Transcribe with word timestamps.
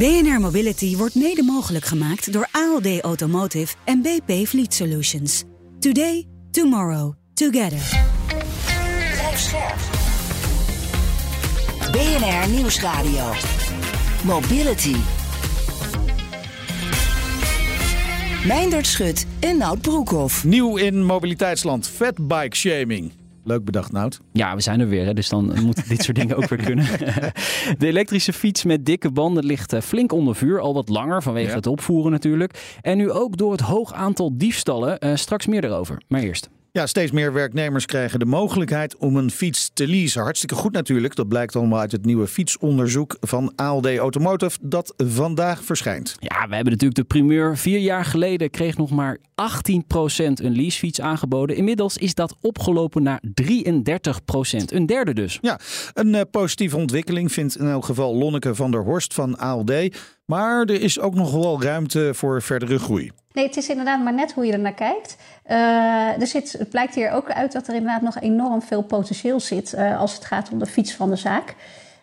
BNR 0.00 0.40
Mobility 0.40 0.96
wordt 0.96 1.14
mede 1.14 1.42
mogelijk 1.42 1.84
gemaakt 1.84 2.32
door 2.32 2.48
ALD 2.52 3.00
Automotive 3.00 3.74
en 3.84 4.02
BP 4.02 4.46
Fleet 4.46 4.74
Solutions. 4.74 5.44
Today, 5.78 6.26
tomorrow, 6.50 7.14
together. 7.34 8.00
BNR 11.92 12.48
Nieuwsradio. 12.50 13.32
Mobility. 14.24 14.96
Meindert 18.46 18.86
Schut 18.86 19.26
en 19.40 19.56
Nout 19.56 19.80
Broekhoff. 19.80 20.44
Nieuw 20.44 20.76
in 20.76 21.04
mobiliteitsland, 21.04 21.88
fatbike 21.88 22.56
shaming. 22.56 23.19
Leuk 23.50 23.64
bedacht, 23.64 23.92
Nout. 23.92 24.20
Ja, 24.32 24.54
we 24.54 24.60
zijn 24.60 24.80
er 24.80 24.88
weer, 24.88 25.04
hè, 25.04 25.14
dus 25.14 25.28
dan 25.28 25.52
moeten 25.62 25.88
dit 25.88 26.02
soort 26.02 26.16
dingen 26.16 26.36
ook 26.36 26.48
weer 26.48 26.64
kunnen. 26.64 26.84
De 27.78 27.86
elektrische 27.86 28.32
fiets 28.32 28.64
met 28.64 28.86
dikke 28.86 29.10
banden 29.10 29.44
ligt 29.44 29.72
eh, 29.72 29.80
flink 29.80 30.12
onder 30.12 30.34
vuur, 30.36 30.60
al 30.60 30.74
wat 30.74 30.88
langer 30.88 31.22
vanwege 31.22 31.48
Ja. 31.48 31.54
het 31.54 31.66
opvoeren 31.66 32.10
natuurlijk. 32.12 32.76
En 32.80 32.96
nu 32.96 33.10
ook 33.10 33.36
door 33.36 33.52
het 33.52 33.60
hoog 33.60 33.92
aantal 33.92 34.36
diefstallen. 34.36 34.98
Eh, 34.98 35.14
straks 35.16 35.46
meer 35.46 35.64
erover, 35.64 36.02
maar 36.08 36.20
eerst. 36.20 36.48
Ja, 36.72 36.86
steeds 36.86 37.10
meer 37.10 37.32
werknemers 37.32 37.86
krijgen 37.86 38.18
de 38.18 38.24
mogelijkheid 38.24 38.96
om 38.96 39.16
een 39.16 39.30
fiets 39.30 39.70
te 39.72 39.86
leasen. 39.86 40.22
Hartstikke 40.22 40.54
goed 40.54 40.72
natuurlijk. 40.72 41.14
Dat 41.14 41.28
blijkt 41.28 41.56
allemaal 41.56 41.78
uit 41.78 41.92
het 41.92 42.04
nieuwe 42.04 42.26
fietsonderzoek 42.26 43.16
van 43.20 43.52
ALD 43.56 43.96
Automotive 43.96 44.58
dat 44.62 44.94
vandaag 44.96 45.64
verschijnt. 45.64 46.16
Ja, 46.18 46.48
we 46.48 46.54
hebben 46.54 46.72
natuurlijk 46.72 46.94
de 46.94 47.04
primeur. 47.04 47.56
Vier 47.56 47.78
jaar 47.78 48.04
geleden 48.04 48.50
kreeg 48.50 48.76
nog 48.76 48.90
maar 48.90 49.18
18% 49.18 49.22
een 49.34 50.56
leasefiets 50.56 51.00
aangeboden. 51.00 51.56
Inmiddels 51.56 51.96
is 51.96 52.14
dat 52.14 52.36
opgelopen 52.40 53.02
naar 53.02 53.22
33%. 53.42 54.64
Een 54.66 54.86
derde 54.86 55.14
dus. 55.14 55.38
Ja, 55.40 55.60
een 55.94 56.14
eh, 56.14 56.20
positieve 56.30 56.76
ontwikkeling 56.76 57.32
vindt 57.32 57.58
in 57.58 57.66
elk 57.66 57.84
geval 57.84 58.16
Lonneke 58.16 58.54
van 58.54 58.70
der 58.70 58.82
Horst 58.82 59.14
van 59.14 59.38
ALD. 59.38 59.72
Maar 60.30 60.60
er 60.60 60.80
is 60.82 61.00
ook 61.00 61.14
nog 61.14 61.32
wel 61.32 61.62
ruimte 61.62 62.10
voor 62.14 62.42
verdere 62.42 62.78
groei. 62.78 63.12
Nee, 63.32 63.46
het 63.46 63.56
is 63.56 63.68
inderdaad 63.68 64.02
maar 64.02 64.14
net 64.14 64.32
hoe 64.32 64.46
je 64.46 64.52
er 64.52 64.58
naar 64.58 64.74
kijkt. 64.74 65.16
Eh, 65.42 66.20
er 66.20 66.26
zit, 66.26 66.52
het 66.52 66.70
blijkt 66.70 66.94
hier 66.94 67.10
ook 67.10 67.30
uit 67.30 67.52
dat 67.52 67.68
er 67.68 67.74
inderdaad 67.74 68.02
nog 68.02 68.20
enorm 68.20 68.62
veel 68.62 68.82
potentieel 68.82 69.40
zit 69.40 69.72
eh, 69.72 70.00
als 70.00 70.14
het 70.14 70.24
gaat 70.24 70.50
om 70.52 70.58
de 70.58 70.66
fiets 70.66 70.94
van 70.94 71.10
de 71.10 71.16
zaak. 71.16 71.54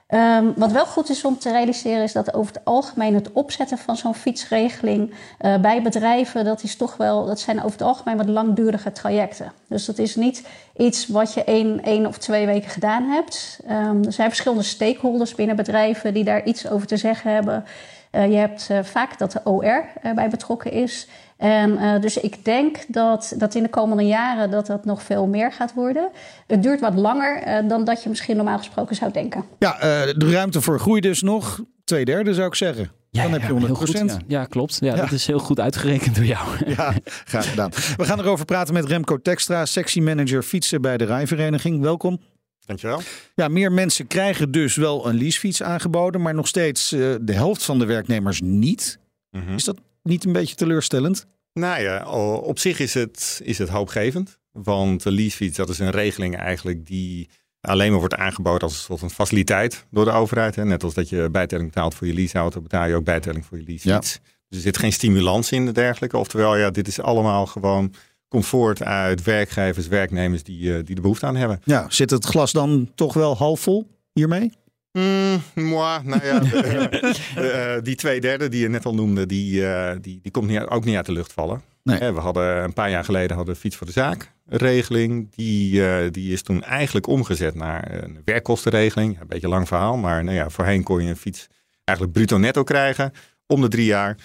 Ehm, 0.08 0.46
wat 0.56 0.72
wel 0.72 0.86
goed 0.86 1.10
is 1.10 1.26
om 1.26 1.38
te 1.38 1.52
realiseren 1.52 2.04
is 2.04 2.12
dat 2.12 2.34
over 2.34 2.54
het 2.54 2.66
algemeen 2.66 3.14
het 3.14 3.32
opzetten 3.32 3.78
van 3.78 3.98
zo'n 3.98 4.16
fietsregeling 4.16 5.14
eh, 5.38 5.58
bij 5.58 5.82
bedrijven, 5.82 6.46
dat 6.46 6.64
is 6.64 6.76
toch 6.76 6.98
wel, 6.98 7.26
dat 7.26 7.40
zijn 7.40 7.58
over 7.58 7.72
het 7.72 7.82
algemeen 7.82 8.18
wat 8.18 8.30
langdurige 8.30 8.92
trajecten. 8.92 9.52
Dus 9.70 9.86
dat 9.86 9.98
is 9.98 10.16
niet 10.16 10.48
iets 10.78 11.08
wat 11.08 11.34
je 11.34 11.44
één, 11.44 11.84
één 11.84 12.06
of 12.06 12.18
twee 12.18 12.46
weken 12.46 12.70
gedaan 12.70 13.04
hebt. 13.04 13.60
Ehm, 13.68 14.04
er 14.04 14.14
zijn 14.14 14.30
verschillende 14.30 14.64
stakeholders 14.64 15.36
binnen 15.36 15.56
bedrijven 15.56 16.14
die 16.14 16.24
daar 16.24 16.46
iets 16.46 16.70
over 16.70 16.88
te 16.88 16.98
zeggen 16.98 17.34
hebben. 17.34 17.66
Eh, 18.12 18.32
je 18.32 18.38
hebt 18.38 18.68
eh, 18.70 18.84
vaak 18.84 19.18
dat 19.18 19.32
de 19.32 19.42
OR 19.44 19.86
erbij 20.02 20.30
betrokken 20.30 20.72
is. 20.72 21.08
En 21.38 21.72
uh, 21.72 22.02
dus 22.02 22.18
ik 22.18 22.46
denk 22.46 22.78
dat, 22.88 23.34
dat 23.38 23.56
in 23.56 23.64
de 23.64 23.70
komende 23.70 24.04
jaren 24.04 24.52
dat 24.52 24.66
dat 24.66 24.86
nog 24.86 25.04
veel 25.04 25.28
meer 25.28 25.52
gaat 25.52 25.74
worden. 25.74 26.10
Het 26.48 26.64
duurt 26.64 26.80
wat 26.80 26.96
langer 26.96 27.48
uh, 27.48 27.70
dan 27.70 27.84
dat 27.84 28.04
je 28.04 28.10
misschien 28.10 28.36
normaal 28.36 28.58
gesproken 28.58 28.96
zou 28.96 29.12
denken. 29.12 29.46
Ja, 29.60 29.76
uh, 29.76 29.82
de 30.16 30.32
ruimte 30.32 30.62
voor 30.62 30.80
groei 30.80 31.02
dus 31.02 31.22
nog. 31.22 31.64
Twee 31.84 32.06
derde 32.06 32.34
zou 32.34 32.48
ik 32.48 32.56
zeggen. 32.56 32.92
Ja, 33.10 33.24
dan 33.24 33.32
heb 33.32 33.42
je 33.42 33.52
100 33.52 33.78
goed, 33.78 33.92
ja. 33.92 34.18
ja. 34.28 34.46
klopt. 34.46 34.78
Ja, 34.80 34.96
Dat 34.96 35.12
is 35.12 35.28
heel 35.28 35.40
goed 35.40 35.60
uitgerekend 35.60 36.16
door 36.16 36.26
jou. 36.26 36.48
Ja, 36.78 36.94
graag 37.26 37.50
gedaan. 37.50 37.72
We 37.98 38.04
gaan 38.04 38.20
erover 38.20 38.46
praten 38.46 38.74
met 38.74 38.86
Remco 38.86 39.18
Tekstra, 39.22 39.66
sectiemanager 39.66 40.44
fietsen 40.44 40.82
bij 40.82 40.98
de 40.98 41.06
Rijvereniging. 41.06 41.82
Welkom. 41.82 42.20
Dankjewel. 42.68 43.02
Ja, 43.36 43.48
meer 43.48 43.72
mensen 43.72 44.08
krijgen 44.08 44.52
dus 44.52 44.76
wel 44.76 45.08
een 45.08 45.18
leasefiets 45.18 45.64
aangeboden, 45.64 46.22
maar 46.22 46.34
nog 46.34 46.48
steeds 46.48 46.94
uh, 46.94 47.16
de 47.22 47.34
helft 47.34 47.64
van 47.64 47.80
de 47.80 47.86
werknemers 47.86 48.42
niet. 48.42 49.00
Mm 49.32 49.42
-hmm. 49.42 49.56
Is 49.56 49.64
dat 49.64 49.78
niet 50.04 50.26
een 50.26 50.32
beetje 50.32 50.56
teleurstellend? 50.56 51.26
Nou 51.54 51.82
ja, 51.82 52.10
op 52.40 52.60
zich 52.60 52.80
is 52.80 52.94
het, 52.94 53.42
is 53.44 53.58
het 53.58 53.70
hoopgevend. 53.70 54.40
Want 54.52 55.04
de 55.04 55.12
leasefiets, 55.12 55.58
dat 55.58 55.70
is 55.70 55.80
een 55.80 55.92
regeling 55.92 56.38
eigenlijk 56.38 56.86
die 56.86 57.30
alleen 57.62 57.90
maar 57.90 58.00
wordt 58.00 58.16
aangeboden 58.16 58.62
als 58.62 58.74
een 58.74 58.80
soort 58.80 59.00
van 59.00 59.12
faciliteit 59.12 59.86
door 59.92 60.06
de 60.06 60.12
overheid. 60.12 60.56
Hè. 60.56 60.66
Net 60.66 60.84
als 60.84 60.94
dat 60.94 61.10
je 61.10 61.30
bijtelling 61.32 61.68
betaalt 61.68 61.96
voor 61.96 62.08
je 62.08 62.14
leaseauto, 62.14 62.62
betaal 62.62 62.88
je 62.88 62.96
ook 62.96 63.04
bijtelling 63.04 63.46
voor 63.46 63.58
je 63.58 63.64
leasefiets. 63.64 64.14
Ja. 64.14 64.20
Dus 64.48 64.58
er 64.58 64.64
zit 64.64 64.78
geen 64.78 64.94
stimulans 64.94 65.52
in 65.52 65.68
en 65.68 65.74
dergelijke. 65.74 66.18
Oftewel, 66.18 66.58
ja, 66.58 66.70
dit 66.70 66.88
is 66.88 67.02
allemaal 67.02 67.46
gewoon 67.46 67.94
comfort 68.28 68.84
uit 68.84 69.24
werkgevers, 69.24 69.88
werknemers 69.88 70.44
die, 70.44 70.62
uh, 70.62 70.76
die 70.84 70.96
de 70.96 71.02
behoefte 71.02 71.26
aan 71.26 71.36
hebben. 71.36 71.62
Ja, 71.64 71.86
zit 71.90 72.10
het 72.10 72.26
glas 72.26 72.52
dan 72.52 72.92
toch 72.96 73.14
wel 73.14 73.38
half 73.38 73.60
vol 73.60 73.88
hiermee? 74.14 74.52
Mm, 74.92 75.42
moi, 75.54 76.04
nou 76.04 76.26
ja, 76.26 76.40
de, 76.40 77.76
uh, 77.78 77.84
die 77.84 77.96
twee 77.96 78.22
derde 78.22 78.50
die 78.50 78.62
je 78.62 78.70
net 78.70 78.86
al 78.86 78.94
noemde, 78.94 79.26
die, 79.26 79.62
uh, 79.62 79.92
die, 80.02 80.20
die 80.22 80.32
komt 80.32 80.48
niet, 80.48 80.60
ook 80.60 80.86
niet 80.86 80.96
uit 80.96 81.06
de 81.06 81.12
lucht 81.12 81.34
vallen. 81.34 81.62
Nee. 81.84 82.12
We 82.12 82.20
hadden 82.20 82.64
een 82.64 82.74
paar 82.74 82.90
jaar 82.90 83.04
geleden 83.04 83.36
hadden 83.36 83.54
we 83.54 83.60
fiets 83.60 83.76
voor 83.76 83.88
de 83.88 83.94
zaak 83.94 84.36
regeling. 84.46 85.36
Die, 85.36 86.12
die 86.12 86.34
is 86.34 86.42
toen 86.42 86.64
eigenlijk 86.64 87.08
omgezet 87.08 87.56
naar 87.56 88.04
een 88.04 88.22
werkkostenregeling. 88.26 89.20
Een 89.20 89.28
beetje 89.28 89.48
lang 89.48 89.68
verhaal, 89.68 89.98
maar 89.98 90.24
nou 90.24 90.36
ja, 90.36 90.50
voorheen 90.50 90.84
kon 90.84 91.04
je 91.04 91.10
een 91.10 91.16
fiets 91.16 91.48
eigenlijk 91.84 92.18
bruto 92.18 92.38
netto 92.38 92.64
krijgen 92.64 93.12
om 93.46 93.62
de 93.62 93.68
drie 93.68 93.86
jaar. 93.86 94.18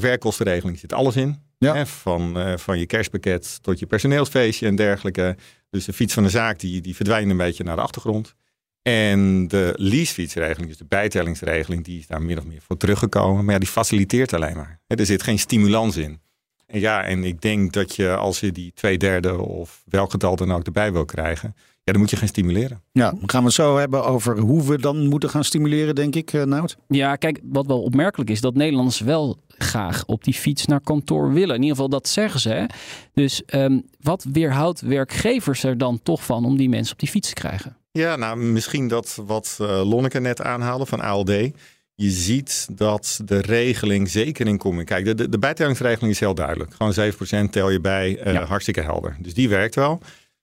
werkkostenregeling 0.00 0.78
zit 0.78 0.92
alles 0.92 1.16
in. 1.16 1.45
Ja. 1.58 1.74
Hè, 1.74 1.86
van, 1.86 2.38
uh, 2.38 2.56
van 2.56 2.78
je 2.78 2.86
kerstpakket 2.86 3.58
tot 3.62 3.78
je 3.78 3.86
personeelsfeestje 3.86 4.66
en 4.66 4.76
dergelijke. 4.76 5.36
Dus 5.70 5.84
de 5.84 5.92
fiets 5.92 6.14
van 6.14 6.22
de 6.22 6.28
zaak 6.28 6.58
die, 6.58 6.80
die 6.80 6.96
verdwijnt 6.96 7.30
een 7.30 7.36
beetje 7.36 7.64
naar 7.64 7.76
de 7.76 7.82
achtergrond. 7.82 8.34
En 8.82 9.48
de 9.48 9.72
leasefietsregeling, 9.76 10.68
dus 10.68 10.78
de 10.78 10.84
bijtellingsregeling, 10.84 11.84
die 11.84 11.98
is 11.98 12.06
daar 12.06 12.22
min 12.22 12.38
of 12.38 12.44
meer 12.44 12.62
voor 12.62 12.76
teruggekomen. 12.76 13.44
Maar 13.44 13.54
ja, 13.54 13.60
die 13.60 13.68
faciliteert 13.68 14.32
alleen 14.32 14.56
maar. 14.56 14.80
Hè, 14.86 14.96
er 14.96 15.06
zit 15.06 15.22
geen 15.22 15.38
stimulans 15.38 15.96
in. 15.96 16.20
En 16.66 16.80
ja, 16.80 17.04
en 17.04 17.24
ik 17.24 17.40
denk 17.40 17.72
dat 17.72 17.96
je 17.96 18.16
als 18.16 18.40
je 18.40 18.52
die 18.52 18.72
twee 18.74 18.98
derde 18.98 19.40
of 19.40 19.82
welk 19.86 20.10
getal 20.10 20.36
dan 20.36 20.52
ook 20.52 20.64
erbij 20.64 20.92
wil 20.92 21.04
krijgen, 21.04 21.54
ja, 21.56 21.92
dan 21.92 22.00
moet 22.00 22.10
je 22.10 22.16
gaan 22.16 22.28
stimuleren. 22.28 22.82
Ja, 22.92 23.10
dan 23.10 23.30
gaan 23.30 23.40
we 23.40 23.46
het 23.46 23.54
zo 23.54 23.76
hebben 23.76 24.04
over 24.04 24.38
hoe 24.38 24.64
we 24.64 24.78
dan 24.78 25.06
moeten 25.06 25.30
gaan 25.30 25.44
stimuleren, 25.44 25.94
denk 25.94 26.14
ik, 26.14 26.32
uh, 26.32 26.42
Nout. 26.42 26.76
Ja, 26.88 27.16
kijk, 27.16 27.40
wat 27.42 27.66
wel 27.66 27.82
opmerkelijk 27.82 28.30
is, 28.30 28.40
dat 28.40 28.54
Nederlanders 28.54 29.00
wel 29.00 29.38
graag 29.58 30.04
op 30.06 30.24
die 30.24 30.34
fiets 30.34 30.66
naar 30.66 30.80
kantoor 30.80 31.32
willen. 31.32 31.54
In 31.54 31.62
ieder 31.62 31.76
geval, 31.76 31.88
dat 31.88 32.08
zeggen 32.08 32.40
ze. 32.40 32.48
Hè? 32.48 32.64
Dus 33.14 33.42
um, 33.54 33.82
wat 34.00 34.26
weerhoudt 34.32 34.80
werkgevers 34.80 35.62
er 35.62 35.78
dan 35.78 36.02
toch 36.02 36.24
van 36.24 36.44
om 36.44 36.56
die 36.56 36.68
mensen 36.68 36.92
op 36.92 36.98
die 36.98 37.08
fiets 37.08 37.28
te 37.28 37.34
krijgen? 37.34 37.76
Ja, 37.92 38.16
nou, 38.16 38.36
misschien 38.36 38.88
dat 38.88 39.18
wat 39.26 39.58
uh, 39.60 39.68
Lonneke 39.88 40.20
net 40.20 40.42
aanhaalde 40.42 40.86
van 40.86 41.00
ALD. 41.00 41.30
Je 41.94 42.10
ziet 42.10 42.68
dat 42.72 43.20
de 43.24 43.40
regeling 43.40 44.10
zeker 44.10 44.46
in 44.46 44.58
komt. 44.58 44.84
Kijk, 44.84 45.04
de, 45.04 45.14
de, 45.14 45.28
de 45.28 45.38
bijtellingsregeling 45.38 46.12
is 46.12 46.20
heel 46.20 46.34
duidelijk. 46.34 46.74
Gewoon 46.74 47.12
7% 47.46 47.50
tel 47.50 47.70
je 47.70 47.80
bij, 47.80 48.26
uh, 48.26 48.32
ja. 48.32 48.44
hartstikke 48.44 48.80
helder. 48.80 49.16
Dus 49.20 49.34
die 49.34 49.48
werkt 49.48 49.74
wel. 49.74 50.00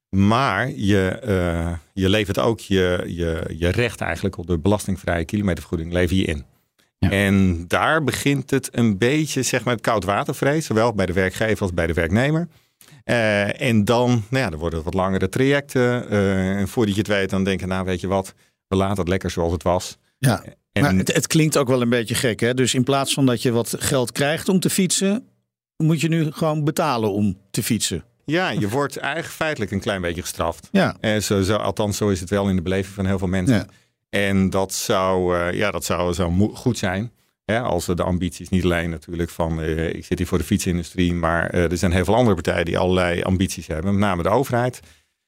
Maar 0.09 0.69
je, 0.69 1.22
uh, 1.28 1.74
je 1.94 2.09
levert 2.09 2.40
ook 2.40 2.59
je, 2.59 3.03
je, 3.07 3.53
je 3.57 3.69
recht 3.69 4.01
eigenlijk 4.01 4.38
op 4.38 4.47
de 4.47 4.57
belastingvrije 4.57 5.25
kilometervergoeding 5.25 5.94
lever 5.94 6.16
je 6.16 6.24
in. 6.24 6.45
Ja. 7.03 7.09
En 7.09 7.66
daar 7.68 8.03
begint 8.03 8.50
het 8.50 8.69
een 8.72 8.98
beetje, 8.98 9.44
zeg 9.44 9.63
maar, 9.63 9.74
het 9.74 9.83
koudwatervrees. 9.83 10.66
Zowel 10.66 10.94
bij 10.94 11.06
de 11.06 11.13
werkgever 11.13 11.62
als 11.62 11.74
bij 11.74 11.88
de 11.88 11.94
werknemer. 11.94 12.48
Uh, 13.06 13.62
en 13.62 13.86
dan, 13.86 14.10
nou 14.30 14.44
ja, 14.44 14.51
er 14.51 14.57
worden 14.57 14.83
wat 14.83 14.94
langere 14.94 15.30
trajecten. 15.30 16.13
Uh, 16.13 16.60
en 16.60 16.68
voordat 16.68 16.94
je 16.94 17.00
het 17.00 17.10
weet, 17.10 17.30
dan 17.30 17.44
denk 17.44 17.60
je, 17.60 17.66
nou 17.66 17.86
weet 17.86 18.01
je 18.01 18.07
wat, 18.07 18.33
we 18.68 18.75
laten 18.75 18.98
het 18.98 19.07
lekker 19.07 19.31
zoals 19.31 19.51
het 19.51 19.63
was. 19.63 19.98
Ja, 20.18 20.44
en, 20.72 20.81
maar 20.81 20.95
het, 20.95 21.13
het, 21.13 21.27
klinkt 21.27 21.57
ook 21.57 21.68
wel 21.68 21.81
een 21.81 21.89
beetje 21.89 22.16
gek, 22.16 22.39
hè? 22.39 22.54
Dus 22.54 22.74
in 22.74 22.83
plaats 22.83 23.13
van 23.13 23.25
dat 23.25 23.42
je 23.42 23.51
wat 23.51 23.75
geld 23.80 24.12
krijgt 24.12 24.50
om 24.50 24.60
te 24.60 24.69
fietsen, 24.69 25.27
moet 25.77 26.01
je 26.01 26.07
nu 26.07 26.31
gewoon 26.31 26.63
betalen 26.63 27.12
om 27.12 27.38
te 27.51 27.63
fietsen. 27.63 28.04
Ja, 28.25 28.50
je 28.50 28.69
wordt 28.69 28.98
eigenlijk 28.98 29.33
feitelijk 29.33 29.72
een 29.72 29.80
klein 29.80 30.01
beetje 30.01 30.22
gestraft. 30.22 30.68
Ja. 30.72 30.95
Uh, 31.01 31.18
zo, 31.18 31.42
zo, 31.42 31.56
althans, 31.56 31.98
zo 31.98 32.10
is 32.10 32.19
het 32.19 32.30
wel 32.30 32.50
in 32.50 32.56
de 32.56 32.62
beleving 32.62 32.95
van 32.95 33.06
heel 33.06 33.18
veel 33.18 33.27
mensen. 33.27 33.56
Ja. 33.56 33.66
En 34.13 34.50
dat 34.50 34.74
zou, 34.74 35.38
uh, 35.38 35.54
ja, 35.54 35.71
dat 35.71 35.86
zou, 35.86 36.13
zou 36.13 36.50
goed 36.54 36.77
zijn. 36.77 37.12
Hè, 37.45 37.60
als 37.62 37.86
we 37.86 37.95
de 37.95 38.04
ambities 38.04 38.50
niet 38.50 38.63
alleen 38.63 38.89
natuurlijk 38.89 39.30
van 39.30 39.60
uh, 39.60 39.94
ik 39.94 40.06
zit 40.06 40.18
hier 40.18 40.27
voor 40.27 40.38
de 40.38 40.44
fietsindustrie, 40.44 41.13
maar 41.13 41.50
er 41.50 41.77
zijn 41.77 41.92
heel 41.92 42.06
veel 42.06 42.15
andere 42.15 42.36
partijen 42.36 42.65
die 42.65 42.77
allerlei 42.77 43.21
ambities 43.21 43.68
hebben, 43.68 43.92
met 43.92 44.00
name 44.00 44.24
de 44.24 44.30
overheid. 44.30 44.80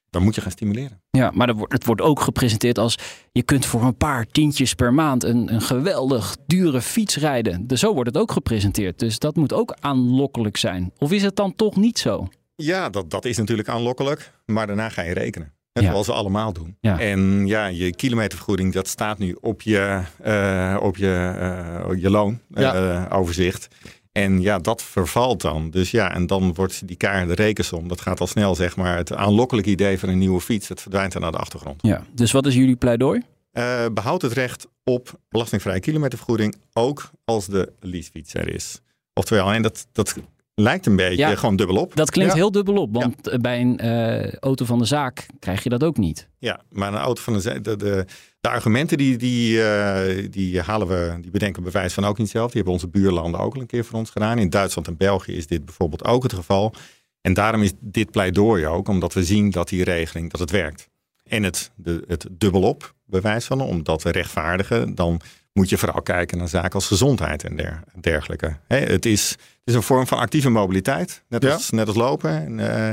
dan 0.10 0.24
moet 0.24 0.36
je 0.36 0.42
gaan 0.42 0.52
stimuleren. 0.52 1.02
Ja, 1.10 1.32
maar 1.34 1.48
dat 1.48 1.56
wordt- 1.56 1.74
het 1.74 1.86
wordt 1.86 2.02
ook 2.02 2.20
gepresenteerd 2.20 2.78
als 2.78 2.98
je 3.32 3.44
kunt 3.44 3.66
voor 3.66 3.84
een 3.84 3.98
paar 3.98 4.26
tientjes 4.26 4.74
per 4.74 4.94
maand 4.94 5.24
een, 5.24 5.54
een 5.54 5.62
geweldig 5.62 6.36
dure 6.48 6.82
fiets 6.82 7.18
rijden. 7.18 7.68
Dus 7.68 7.80
zo 7.80 7.94
wordt 7.94 8.10
het 8.10 8.18
ook 8.18 8.32
gepresenteerd. 8.32 9.00
Dus 9.00 9.20
dat 9.20 9.36
moet 9.36 9.54
ook 9.54 9.76
aanlokkelijk 9.80 10.58
zijn. 10.58 10.92
Of 10.98 11.12
is 11.12 11.22
het 11.24 11.36
dan 11.36 11.56
toch 11.56 11.76
niet 11.76 12.00
zo? 12.00 12.28
Ja, 12.56 12.90
dat, 12.90 13.10
dat 13.12 13.26
is 13.26 13.38
natuurlijk 13.38 13.68
aanlokkelijk, 13.70 14.32
maar 14.46 14.68
daarna 14.68 14.90
ga 14.90 15.02
je 15.02 15.14
rekenen. 15.14 15.54
Net 15.75 15.83
Ja. 15.83 15.89
Zoals 15.92 16.07
we 16.07 16.13
allemaal 16.13 16.54
doen. 16.54 16.77
Ja. 16.81 17.00
En 17.00 17.48
ja, 17.48 17.66
je 17.66 17.95
kilometervergoeding, 17.95 18.74
dat 18.74 18.88
staat 18.88 19.18
nu 19.18 19.38
op 19.42 19.62
je, 19.62 20.01
eh, 20.22 20.77
op 20.81 20.98
je, 20.98 21.33
eh, 21.39 22.01
je 22.01 22.10
loonoverzicht. 22.10 23.68
en 24.12 24.42
ja, 24.42 24.60
dat 24.60 24.83
vervalt 24.83 25.42
dan. 25.42 25.69
Dus 25.69 25.92
ja, 25.92 26.13
en 26.13 26.27
dan 26.27 26.54
wordt 26.54 26.88
die 26.88 26.95
kaart 26.95 27.27
de 27.27 27.36
rekensom. 27.36 27.88
Dat 27.88 28.01
gaat 28.01 28.19
al 28.19 28.27
snel, 28.27 28.56
zeg 28.56 28.75
maar. 28.75 28.98
Het 28.98 29.13
aanlokkelijk 29.13 29.68
idee 29.68 30.00
van 30.00 30.10
een 30.10 30.18
nieuwe 30.18 30.42
fiets, 30.42 30.68
dat 30.68 30.81
verdwijnt 30.81 31.13
dan 31.13 31.22
naar 31.22 31.31
de 31.31 31.38
achtergrond. 31.38 31.81
Ja. 31.81 32.04
Dus 32.13 32.31
wat 32.31 32.45
is 32.45 32.56
jullie 32.56 32.75
pleidooi? 32.75 33.22
Eh 33.51 33.86
behoud 33.94 34.22
het 34.22 34.33
recht 34.33 34.68
op 34.83 35.19
belastingvrije 35.30 35.80
kilometervergoeding, 35.80 36.56
ook 36.74 37.10
als 37.25 37.45
de 37.45 37.74
leasefiets 37.80 38.33
er 38.33 38.54
is. 38.54 38.81
Oftewel, 39.13 39.51
en 39.51 39.62
dat, 39.62 39.88
dat 39.92 40.16
lijkt 40.56 40.86
een 40.86 40.96
beetje 40.96 41.16
Ja. 41.28 41.36
gewoon 41.36 41.56
dubbel 41.56 41.75
op. 41.78 41.96
Dat 41.96 42.10
klinkt 42.12 42.31
Ja. 42.34 42.38
heel 42.40 42.52
dubbel 42.52 42.75
op, 42.75 42.94
want 42.94 43.28
eh, 43.28 43.40
bij 43.40 43.62
een 43.62 43.78
eh, 43.78 44.34
auto 44.34 44.66
van 44.66 44.80
de 44.80 44.86
zaak 44.86 45.25
krijg 45.40 45.63
je 45.63 45.69
dat 45.69 45.84
ook 45.84 45.98
niet. 45.98 46.30
Ja, 46.38 46.60
maar 46.69 46.94
een 46.94 47.00
auto 47.00 47.22
van 47.22 47.34
de, 47.34 47.42
ze- 47.42 47.62
de, 47.62 47.75
de, 47.75 48.06
de 48.40 48.50
argumenten 48.50 48.98
die, 48.98 49.18
die, 49.18 49.63
eh, 49.63 50.28
die 50.31 50.62
halen 50.62 50.88
we, 50.88 51.18
die 51.22 51.31
bedenken 51.31 51.63
we 51.63 51.72
bewijs 51.72 51.94
van 51.94 52.06
ook 52.06 52.18
niet 52.18 52.30
zelf. 52.30 52.46
Die 52.46 52.56
hebben 52.56 52.74
onze 52.74 52.88
buurlanden 52.88 53.40
ook 53.40 53.56
al 53.56 53.62
een 53.62 53.68
keer 53.68 53.86
voor 53.86 54.00
ons 54.00 54.10
gedaan. 54.10 54.38
In 54.38 54.50
Duitsland 54.50 54.88
en 54.88 54.98
België 54.98 55.36
is 55.36 55.48
dit 55.48 55.66
bijvoorbeeld 55.66 56.06
ook 56.06 56.24
het 56.24 56.34
geval. 56.34 56.74
En 57.22 57.34
daarom 57.34 57.62
is 57.62 57.72
dit 57.80 58.12
pleidooi 58.12 58.68
ook, 58.68 58.88
omdat 58.88 59.13
we 59.13 59.24
zien 59.24 59.50
dat 59.50 59.69
die 59.69 59.84
regeling, 59.84 60.31
dat 60.31 60.40
het 60.40 60.51
werkt. 60.51 60.90
En 61.24 61.44
het, 61.44 61.72
de, 61.75 62.04
het 62.08 62.28
dubbelop 62.31 62.94
bewijs 63.06 63.46
van, 63.46 63.62
om 63.62 63.84
dat 63.84 64.00
te 64.01 64.10
rechtvaardigen, 64.12 64.96
dan 64.96 65.22
moet 65.56 65.69
je 65.69 65.78
vooral 65.78 66.02
kijken 66.02 66.38
naar 66.38 66.48
zaken 66.48 66.74
als 66.74 66.88
gezondheid 66.88 67.44
en 67.44 67.56
der, 67.56 67.84
dergelijke. 68.02 68.57
Het, 68.68 69.06
is, 69.06 69.30
het 69.30 69.40
is 69.63 69.74
een 69.74 69.84
vorm 69.84 70.07
van 70.07 70.18
actieve 70.18 70.50
mobiliteit, 70.50 71.24
net 71.30 71.44
Ja. 71.44 71.54
als, 71.54 71.69
net 71.69 71.88
als 71.88 71.96
lopen. 71.96 72.31
En, 72.31 72.60
eh, 72.60 72.90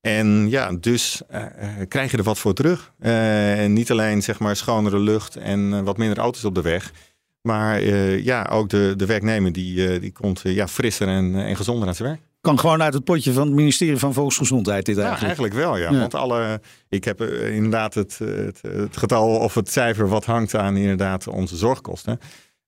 en 0.00 0.48
ja, 0.50 0.72
dus 0.72 1.22
eh, 1.28 1.42
eh, 1.42 1.88
krijg 1.88 2.10
je 2.10 2.16
er 2.16 2.22
wat 2.22 2.38
voor 2.38 2.54
terug. 2.54 2.92
En 2.98 3.72
niet 3.72 3.90
alleen 3.90 4.22
zeg 4.22 4.38
maar 4.38 4.56
schonere 4.56 4.98
lucht 4.98 5.36
en 5.36 5.84
wat 5.84 5.96
minder 5.96 6.18
auto's 6.18 6.44
op 6.44 6.54
de 6.54 6.62
weg. 6.62 6.92
Maar 7.40 7.82
ja, 8.22 8.46
ook 8.50 8.68
de, 8.68 8.94
de 8.96 9.06
werknemer 9.06 9.52
die, 9.52 9.98
die 9.98 10.12
komt 10.12 10.40
ja, 10.44 10.68
frisser 10.68 11.08
en, 11.08 11.34
en 11.34 11.56
gezonder 11.56 11.84
naar 11.84 11.94
zijn 11.94 12.08
werk. 12.08 12.20
Kan 12.44 12.58
gewoon 12.58 12.82
uit 12.82 12.94
het 12.94 13.04
potje 13.04 13.32
van 13.32 13.46
het 13.46 13.54
ministerie 13.54 13.96
van 13.96 14.12
Volksgezondheid 14.12 14.86
dit 14.86 14.96
Ja, 14.96 15.02
eigenlijk. 15.02 15.38
eigenlijk 15.38 15.54
wel, 15.66 15.76
ja. 15.76 15.90
Ja. 15.92 15.98
Want 15.98 16.14
alle, 16.14 16.60
ik 16.88 17.04
heb 17.04 17.20
eh, 17.20 17.54
inderdaad 17.54 17.94
het, 17.94 18.18
het, 18.18 18.60
het 18.62 18.96
getal 18.96 19.28
of 19.28 19.54
het 19.54 19.70
cijfer 19.70 20.08
wat 20.08 20.24
hangt 20.24 20.54
aan 20.54 20.76
inderdaad 20.76 21.28
onze 21.28 21.56
zorgkosten. 21.56 22.18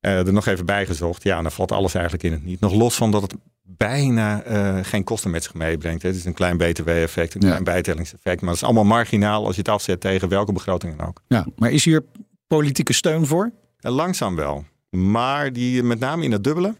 eh, 0.00 0.26
er 0.26 0.32
nog 0.32 0.46
even 0.46 0.67
bijgezocht. 0.67 1.23
Ja, 1.23 1.37
en 1.37 1.43
dan 1.43 1.52
valt 1.52 1.73
alles 1.73 1.94
eigenlijk 1.94 2.25
in 2.25 2.32
het 2.32 2.44
niet. 2.44 2.61
Nog 2.61 2.75
los 2.75 2.94
van 2.94 3.11
dat 3.11 3.23
het 3.23 3.34
bijna 3.62 4.43
eh, 4.43 4.78
geen 4.82 5.05
kosten 5.05 5.31
met 5.31 5.43
zich 5.43 5.55
meebrengt. 5.55 6.02
hè. 6.02 6.08
Het 6.08 6.17
is 6.19 6.25
een 6.25 6.34
klein 6.34 6.56
btw-effect, 6.56 7.34
een 7.34 7.40
Ja. 7.40 7.46
klein 7.49 7.64
bijtellingseffect. 7.64 8.40
Maar 8.40 8.49
dat 8.50 8.58
is 8.58 8.64
allemaal 8.64 8.84
marginaal 8.84 9.44
als 9.46 9.55
je 9.55 9.61
het 9.61 9.70
afzet 9.70 10.00
tegen 10.00 10.28
welke 10.28 10.52
begroting 10.52 10.96
dan 10.96 11.06
ook. 11.06 11.20
Ja, 11.28 11.46
maar 11.56 11.70
is 11.70 11.84
hier 11.84 12.05
politieke 12.46 12.93
steun 12.93 13.26
voor? 13.26 13.52
Langzaam 13.78 14.37
wel. 14.37 14.64
Maar 14.90 15.52
die, 15.52 15.82
met 15.82 15.99
name 15.99 16.25
in 16.25 16.32
het 16.32 16.44
dubbele, 16.44 16.75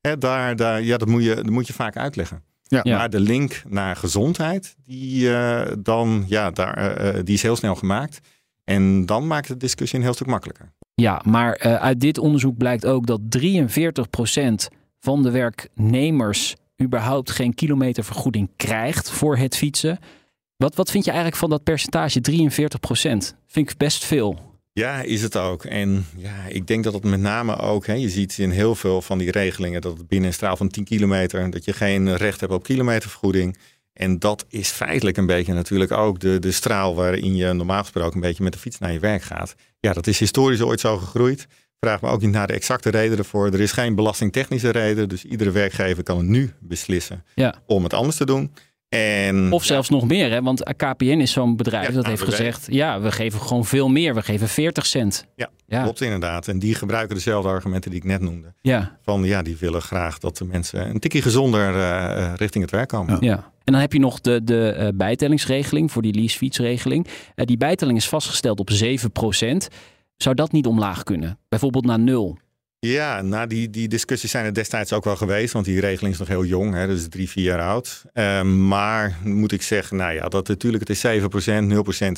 hè, 0.00 0.18
daar, 0.18 0.56
daar, 0.56 0.82
ja, 0.82 0.96
dat, 0.96 1.08
moet 1.08 1.24
je, 1.24 1.34
dat 1.34 1.50
moet 1.50 1.66
je 1.66 1.72
vaak 1.72 1.96
uitleggen. 1.96 2.42
Ja. 2.62 2.80
Ja. 2.82 2.96
Maar 2.96 3.10
de 3.10 3.20
link 3.20 3.62
naar 3.68 3.96
gezondheid, 3.96 4.76
die, 4.84 5.34
eh, 5.34 5.72
dan, 5.78 6.24
ja, 6.26 6.50
daar, 6.50 6.76
eh, 6.76 7.08
eh, 7.08 7.24
die 7.24 7.34
is 7.34 7.42
heel 7.42 7.56
snel 7.56 7.74
gemaakt. 7.74 8.20
En 8.64 9.06
dan 9.06 9.26
maakt 9.26 9.48
de 9.48 9.56
discussie 9.56 9.98
een 9.98 10.04
heel 10.04 10.14
stuk 10.14 10.26
makkelijker. 10.26 10.72
Ja, 10.94 11.22
maar 11.24 11.58
uit 11.58 12.00
dit 12.00 12.18
onderzoek 12.18 12.56
blijkt 12.56 12.86
ook 12.86 13.06
dat 13.06 13.20
43% 13.28 14.68
van 14.98 15.22
de 15.22 15.30
werknemers 15.30 16.56
überhaupt 16.82 17.30
geen 17.30 17.54
kilometervergoeding 17.54 18.50
krijgt 18.56 19.10
voor 19.10 19.36
het 19.36 19.56
fietsen. 19.56 19.98
Wat, 20.56 20.74
wat 20.74 20.90
vind 20.90 21.04
je 21.04 21.10
eigenlijk 21.10 21.40
van 21.40 21.50
dat 21.50 21.62
percentage 21.62 22.20
43%? 22.20 23.34
Vind 23.46 23.70
ik 23.70 23.76
best 23.76 24.04
veel. 24.04 24.49
Ja, 24.80 25.02
is 25.02 25.22
het 25.22 25.36
ook. 25.36 25.64
En 25.64 26.06
ja, 26.16 26.44
ik 26.48 26.66
denk 26.66 26.84
dat 26.84 26.92
het 26.92 27.04
met 27.04 27.20
name 27.20 27.56
ook, 27.58 27.86
hè, 27.86 27.92
je 27.92 28.08
ziet 28.10 28.38
in 28.38 28.50
heel 28.50 28.74
veel 28.74 29.02
van 29.02 29.18
die 29.18 29.30
regelingen 29.30 29.80
dat 29.80 29.98
het 29.98 30.08
binnen 30.08 30.28
een 30.28 30.34
straal 30.34 30.56
van 30.56 30.68
10 30.68 30.84
kilometer, 30.84 31.50
dat 31.50 31.64
je 31.64 31.72
geen 31.72 32.16
recht 32.16 32.40
hebt 32.40 32.52
op 32.52 32.62
kilometervergoeding. 32.62 33.56
En 33.92 34.18
dat 34.18 34.44
is 34.48 34.68
feitelijk 34.68 35.16
een 35.16 35.26
beetje 35.26 35.52
natuurlijk 35.52 35.92
ook 35.92 36.20
de, 36.20 36.38
de 36.38 36.52
straal 36.52 36.94
waarin 36.94 37.36
je 37.36 37.52
normaal 37.52 37.80
gesproken 37.80 38.14
een 38.14 38.20
beetje 38.20 38.42
met 38.42 38.52
de 38.52 38.58
fiets 38.58 38.78
naar 38.78 38.92
je 38.92 38.98
werk 38.98 39.22
gaat. 39.22 39.54
Ja, 39.80 39.92
dat 39.92 40.06
is 40.06 40.18
historisch 40.18 40.62
ooit 40.62 40.80
zo 40.80 40.96
gegroeid. 40.96 41.46
Vraag 41.80 42.00
me 42.00 42.08
ook 42.08 42.20
niet 42.20 42.30
naar 42.30 42.46
de 42.46 42.52
exacte 42.52 42.90
reden 42.90 43.18
ervoor. 43.18 43.46
Er 43.46 43.60
is 43.60 43.72
geen 43.72 43.94
belastingtechnische 43.94 44.70
reden, 44.70 45.08
dus 45.08 45.24
iedere 45.24 45.50
werkgever 45.50 46.02
kan 46.02 46.30
nu 46.30 46.52
beslissen 46.60 47.24
Ja. 47.34 47.54
om 47.66 47.82
het 47.82 47.94
anders 47.94 48.16
te 48.16 48.26
doen. 48.26 48.52
En 48.90 49.52
Of 49.52 49.64
zelfs 49.64 49.88
nog 49.88 50.06
meer, 50.06 50.30
hè? 50.30 50.42
want 50.42 50.62
KPN 50.76 51.04
is 51.04 51.32
zo'n 51.32 51.56
bedrijf 51.56 51.88
Ja, 51.88 51.92
dat 51.94 52.06
heeft 52.06 52.22
gezegd: 52.22 52.66
ja, 52.70 53.00
we 53.00 53.12
geven 53.12 53.40
gewoon 53.40 53.64
veel 53.64 53.88
meer. 53.88 54.14
We 54.14 54.22
geven 54.22 54.48
40 54.48 54.86
cent. 54.86 55.26
Ja, 55.34 55.50
ja. 55.66 55.82
klopt 55.82 56.00
inderdaad. 56.00 56.48
En 56.48 56.58
die 56.58 56.74
gebruiken 56.74 57.14
dezelfde 57.14 57.48
argumenten 57.48 57.90
die 57.90 58.00
ik 58.00 58.06
net 58.06 58.20
noemde. 58.20 58.54
Ja, 58.60 58.98
Van 59.02 59.24
ja, 59.24 59.42
die 59.42 59.56
willen 59.56 59.82
graag 59.82 60.18
dat 60.18 60.36
de 60.36 60.44
mensen 60.44 60.88
een 60.88 60.98
tikje 60.98 61.22
gezonder 61.22 61.74
eh, 61.74 62.24
eh, 62.24 62.34
richting 62.36 62.64
het 62.64 62.72
werk 62.72 62.88
komen. 62.88 63.16
ja. 63.20 63.52
En 63.64 63.72
dan 63.72 63.80
heb 63.84 63.92
je 63.92 63.98
nog 63.98 64.20
de, 64.20 64.44
de 64.44 64.70
eh, 64.70 64.88
bijtellingsregeling 64.94 65.92
voor 65.92 66.02
die 66.02 66.14
leasefietsregeling. 66.14 67.06
Eh, 67.34 67.46
die 67.46 67.56
bijtelling 67.56 67.98
is 67.98 68.08
vastgesteld 68.08 68.60
op 68.60 68.70
7% 68.70 69.66
Zou 70.16 70.34
dat 70.34 70.52
niet 70.52 70.66
omlaag 70.66 71.02
kunnen? 71.02 71.38
Bijvoorbeeld 71.48 71.84
naar 71.84 71.98
nul? 71.98 72.38
Ja, 72.86 73.22
nou 73.22 73.46
die, 73.46 73.70
die 73.70 73.88
discussies 73.88 74.30
zijn 74.30 74.44
er 74.44 74.54
destijds 74.54 74.92
ook 74.92 75.04
wel 75.04 75.16
geweest, 75.16 75.52
want 75.52 75.64
die 75.64 75.80
regeling 75.80 76.12
is 76.12 76.18
nog 76.18 76.28
heel 76.28 76.44
jong, 76.44 76.74
hè, 76.74 76.86
dus 76.86 77.08
drie, 77.08 77.28
vier 77.28 77.44
jaar 77.44 77.60
oud. 77.60 78.04
Eh, 78.12 78.42
maar 78.42 79.18
moet 79.24 79.52
ik 79.52 79.62
zeggen, 79.62 79.96
nou 79.96 80.12
ja, 80.12 80.28
dat 80.28 80.48
natuurlijk, 80.48 80.88
het 80.88 81.04
is 81.04 81.20
7%, 81.20 81.68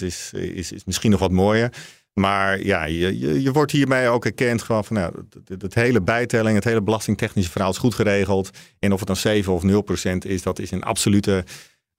0% 0.01 0.05
is, 0.05 0.33
is, 0.33 0.73
is 0.73 0.85
misschien 0.85 1.11
nog 1.11 1.21
wat 1.21 1.31
mooier. 1.31 1.73
Maar 2.13 2.65
ja, 2.65 2.85
je, 2.85 3.19
je, 3.19 3.43
je 3.43 3.53
wordt 3.53 3.73
hiermee 3.73 4.09
ook 4.09 4.25
erkend 4.25 4.63
gewoon 4.63 4.85
van, 4.85 4.97
nou, 4.97 5.15
het 5.59 5.75
hele 5.75 6.03
bijtelling, 6.03 6.55
het 6.55 6.65
hele 6.65 6.83
belastingtechnische 6.83 7.51
verhaal 7.51 7.71
is 7.71 7.79
goed 7.79 7.95
geregeld. 7.95 8.51
En 8.79 8.93
of 8.93 8.99
het 8.99 9.07
dan 9.07 9.17
7 9.17 9.53
of 9.53 9.63
0% 9.63 10.17
is, 10.19 10.43
dat 10.43 10.59
is 10.59 10.73
in 10.73 10.83
absolute 10.83 11.45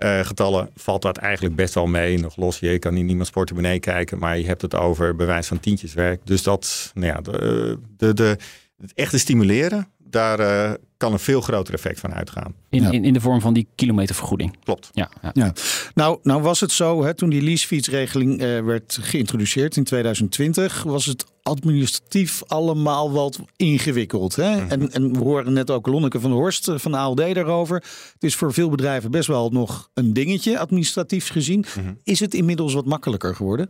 eh, 0.03 0.25
getallen 0.25 0.69
valt 0.75 1.01
dat 1.01 1.17
eigenlijk 1.17 1.55
best 1.55 1.73
wel 1.73 1.87
mee. 1.87 2.19
Nog 2.19 2.35
los, 2.35 2.59
je 2.59 2.79
kan 2.79 2.93
niet 2.93 3.05
niemand 3.05 3.27
sporten 3.27 3.55
beneden 3.55 3.79
kijken, 3.79 4.17
maar 4.17 4.37
je 4.37 4.45
hebt 4.45 4.61
het 4.61 4.75
over 4.75 5.15
bewijs 5.15 5.47
van 5.47 5.59
tientjeswerk. 5.59 6.21
Dus 6.23 6.43
dat, 6.43 6.91
nou 6.93 7.07
ja, 7.07 7.21
de, 7.21 7.77
de, 7.97 8.13
de, 8.13 8.37
het 8.81 8.93
echte 8.93 9.17
stimuleren, 9.17 9.87
daar 10.13 10.39
eh, 10.39 10.73
kan 10.97 11.13
een 11.13 11.19
veel 11.19 11.41
groter 11.41 11.73
effect 11.73 11.99
van 11.99 12.13
uitgaan. 12.13 12.53
In, 12.69 12.81
Ja. 12.83 12.91
in, 12.91 13.03
in 13.05 13.13
de 13.13 13.21
vorm 13.21 13.41
van 13.41 13.53
die 13.53 13.67
kilometervergoeding. 13.75 14.57
Klopt. 14.63 14.89
Ja, 14.93 15.09
ja. 15.21 15.29
Ja. 15.33 15.53
Nou, 15.93 16.19
nou 16.23 16.41
was 16.41 16.59
het 16.59 16.71
zo, 16.71 17.03
hè, 17.03 17.13
toen 17.13 17.29
die 17.29 17.41
leasefietsregeling 17.41 18.41
eh, 18.41 18.59
werd 18.59 18.97
geïntroduceerd 19.01 19.75
in 19.77 19.83
2020, 19.83 20.83
was 20.83 21.05
het 21.05 21.25
administratief 21.41 22.43
allemaal 22.47 23.11
wat 23.11 23.39
ingewikkeld. 23.55 24.35
Hè? 24.35 24.67
en, 24.67 24.91
en 24.91 25.13
we 25.13 25.19
horen 25.19 25.53
net 25.53 25.71
ook 25.71 25.87
Lonneke 25.87 26.19
van 26.19 26.29
der 26.29 26.39
Horst 26.39 26.67
eh, 26.67 26.77
van 26.77 26.91
de 26.91 26.97
ALD 26.97 27.17
daarover. 27.17 27.75
Het 28.13 28.23
is 28.23 28.35
voor 28.35 28.53
veel 28.53 28.69
bedrijven 28.69 29.11
best 29.11 29.27
wel 29.27 29.49
nog 29.49 29.89
een 29.93 30.13
dingetje, 30.13 30.59
administratief 30.59 31.29
gezien. 31.29 31.65
Mhm. 31.77 31.93
Is 32.03 32.19
het 32.19 32.33
inmiddels 32.33 32.73
wat 32.73 32.85
makkelijker 32.85 33.35
geworden? 33.35 33.69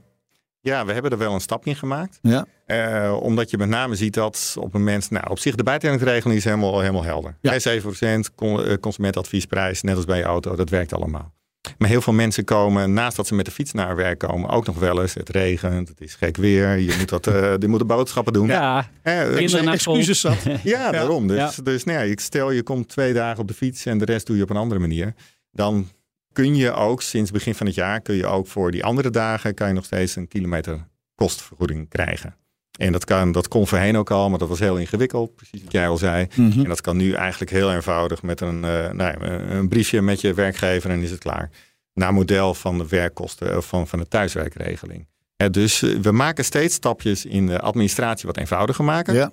Ja, 0.63 0.85
we 0.85 0.93
hebben 0.93 1.11
er 1.11 1.17
wel 1.17 1.33
een 1.33 1.39
stap 1.41 1.65
in 1.65 1.75
gemaakt. 1.75 2.19
Ja. 2.21 2.45
Eh, 2.65 3.17
omdat 3.21 3.49
je 3.49 3.57
met 3.57 3.67
name 3.69 3.95
ziet 3.95 4.13
dat 4.13 4.55
op 4.59 4.73
een 4.73 4.79
moment, 4.79 5.09
nou 5.09 5.29
op 5.29 5.39
zich 5.39 5.55
de 5.55 5.63
bijtellingsregeling 5.63 6.37
is 6.37 6.43
helemaal, 6.43 6.79
helemaal 6.79 7.03
helder. 7.03 7.37
Ja. 7.41 7.51
Hè, 7.51 7.59
7% 7.59 8.35
con- 8.35 8.63
eh, 8.65 8.77
consumentenadviesprijs, 8.77 9.81
net 9.81 9.95
als 9.95 10.05
bij 10.05 10.17
je 10.17 10.23
auto, 10.23 10.55
dat 10.55 10.69
werkt 10.69 10.93
allemaal. 10.93 11.33
Maar 11.77 11.89
heel 11.89 12.01
veel 12.01 12.13
mensen 12.13 12.43
komen, 12.43 12.93
naast 12.93 13.15
dat 13.15 13.27
ze 13.27 13.35
met 13.35 13.45
de 13.45 13.51
fiets 13.51 13.71
naar 13.71 13.95
werk 13.95 14.19
komen, 14.19 14.49
ook 14.49 14.65
nog 14.65 14.79
wel 14.79 15.01
eens. 15.01 15.13
Het 15.13 15.29
regent, 15.29 15.87
het 15.87 16.01
is 16.01 16.15
gek 16.15 16.37
weer, 16.37 16.77
je 16.77 16.95
moet, 16.99 17.09
dat, 17.09 17.27
eh, 17.27 17.53
je 17.59 17.67
moet 17.67 17.79
de 17.79 17.85
boodschappen 17.85 18.33
doen. 18.33 18.47
Ja, 18.47 18.89
eh, 19.01 19.47
school. 19.47 19.67
Excuses 19.71 20.19
zat. 20.19 20.37
Ja, 20.63 20.91
daarom. 20.91 21.27
Dus, 21.27 21.55
Ja. 21.55 21.63
dus 21.63 21.83
nou 21.83 21.97
ja, 21.99 22.03
ik 22.05 22.19
stel 22.19 22.51
je 22.51 22.63
komt 22.63 22.89
twee 22.89 23.13
dagen 23.13 23.39
op 23.41 23.47
de 23.47 23.53
fiets 23.53 23.85
en 23.85 23.97
de 23.97 24.05
rest 24.05 24.25
doe 24.27 24.37
je 24.37 24.43
op 24.43 24.49
een 24.49 24.57
andere 24.57 24.79
manier. 24.79 25.13
Dan 25.51 25.89
kun 26.33 26.55
je 26.55 26.71
ook 26.71 27.01
sinds 27.01 27.31
begin 27.31 27.55
van 27.55 27.65
het 27.65 27.75
jaar 27.75 28.01
kun 28.01 28.15
je 28.15 28.25
ook 28.25 28.47
voor 28.47 28.71
die 28.71 28.83
andere 28.83 29.09
dagen 29.09 29.53
kan 29.53 29.67
je 29.67 29.73
nog 29.73 29.85
steeds 29.85 30.15
een 30.15 30.27
kilometer 30.27 30.87
kostvergoeding 31.15 31.89
krijgen. 31.89 32.35
En 32.79 32.91
dat, 32.91 33.05
kan, 33.05 33.31
dat 33.31 33.47
kon 33.47 33.67
voorheen 33.67 33.97
ook 33.97 34.11
al, 34.11 34.29
maar 34.29 34.39
dat 34.39 34.49
was 34.49 34.59
heel 34.59 34.77
ingewikkeld, 34.77 35.35
precies 35.35 35.63
wat 35.63 35.71
jij 35.71 35.87
al 35.87 35.97
zei. 35.97 36.27
Mhm. 36.35 36.59
En 36.59 36.69
dat 36.69 36.81
kan 36.81 36.97
nu 36.97 37.13
eigenlijk 37.13 37.51
heel 37.51 37.73
eenvoudig 37.73 38.21
met 38.21 38.41
een, 38.41 38.63
eh, 38.63 38.91
nou 38.91 38.97
ja, 38.97 39.21
een 39.29 39.67
briefje 39.67 40.01
met 40.01 40.21
je 40.21 40.33
werkgever 40.33 40.89
en 40.89 41.01
is 41.01 41.11
het 41.11 41.19
klaar. 41.19 41.49
Naar 41.93 42.13
model 42.13 42.53
van 42.53 42.77
de 42.77 42.87
werkkosten 42.87 43.57
of 43.57 43.65
van, 43.65 43.87
van 43.87 43.99
de 43.99 44.07
thuiswerkregeling. 44.07 45.07
Dus 45.51 45.81
eh, 45.81 45.95
we 45.95 46.11
maken 46.11 46.45
steeds 46.45 46.75
stapjes 46.75 47.25
in 47.25 47.47
de 47.47 47.59
administratie 47.59 48.27
wat 48.27 48.37
eenvoudiger 48.37 48.83
maken. 48.83 49.13
Ja. 49.13 49.31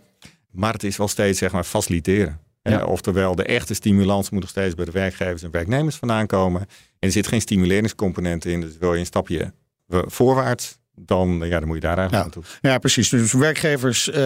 Maar 0.51 0.73
het 0.73 0.85
is 0.85 0.97
wel 0.97 1.09
steeds 1.09 1.39
zeg 1.39 1.53
maar 1.53 1.65
faciliteren. 1.65 2.41
Ja. 2.63 2.81
Eh, 2.81 2.89
oftewel, 2.89 3.35
de 3.35 3.45
echte 3.45 3.75
stimulans 3.75 4.31
moet 4.31 4.41
nog 4.41 4.51
steeds 4.51 4.75
bij 4.75 4.85
de 4.85 4.91
werkgevers 4.91 5.43
en 5.43 5.51
werknemers 5.51 5.97
vandaan 5.97 6.27
komen. 6.27 6.67
En 7.01 7.07
er 7.09 7.13
zit 7.13 7.27
geen 7.27 7.41
stimuleringscomponent 7.41 8.45
in. 8.45 8.61
Dus 8.61 8.79
wil 8.79 8.93
je 8.95 8.99
een 9.01 9.07
stapje 9.07 9.53
we 9.87 10.05
voorwaarts, 10.07 10.79
dan, 10.95 11.41
ja, 11.45 11.59
dan 11.59 11.67
moet 11.67 11.75
je 11.77 11.81
daar 11.83 11.99
eigenlijk 11.99 12.35
Ja. 12.35 12.41
naartoe. 12.41 12.71
Ja, 12.71 12.79
precies. 12.79 13.09
Dus 13.09 13.33
werkgevers 13.33 14.11
eh, 14.11 14.23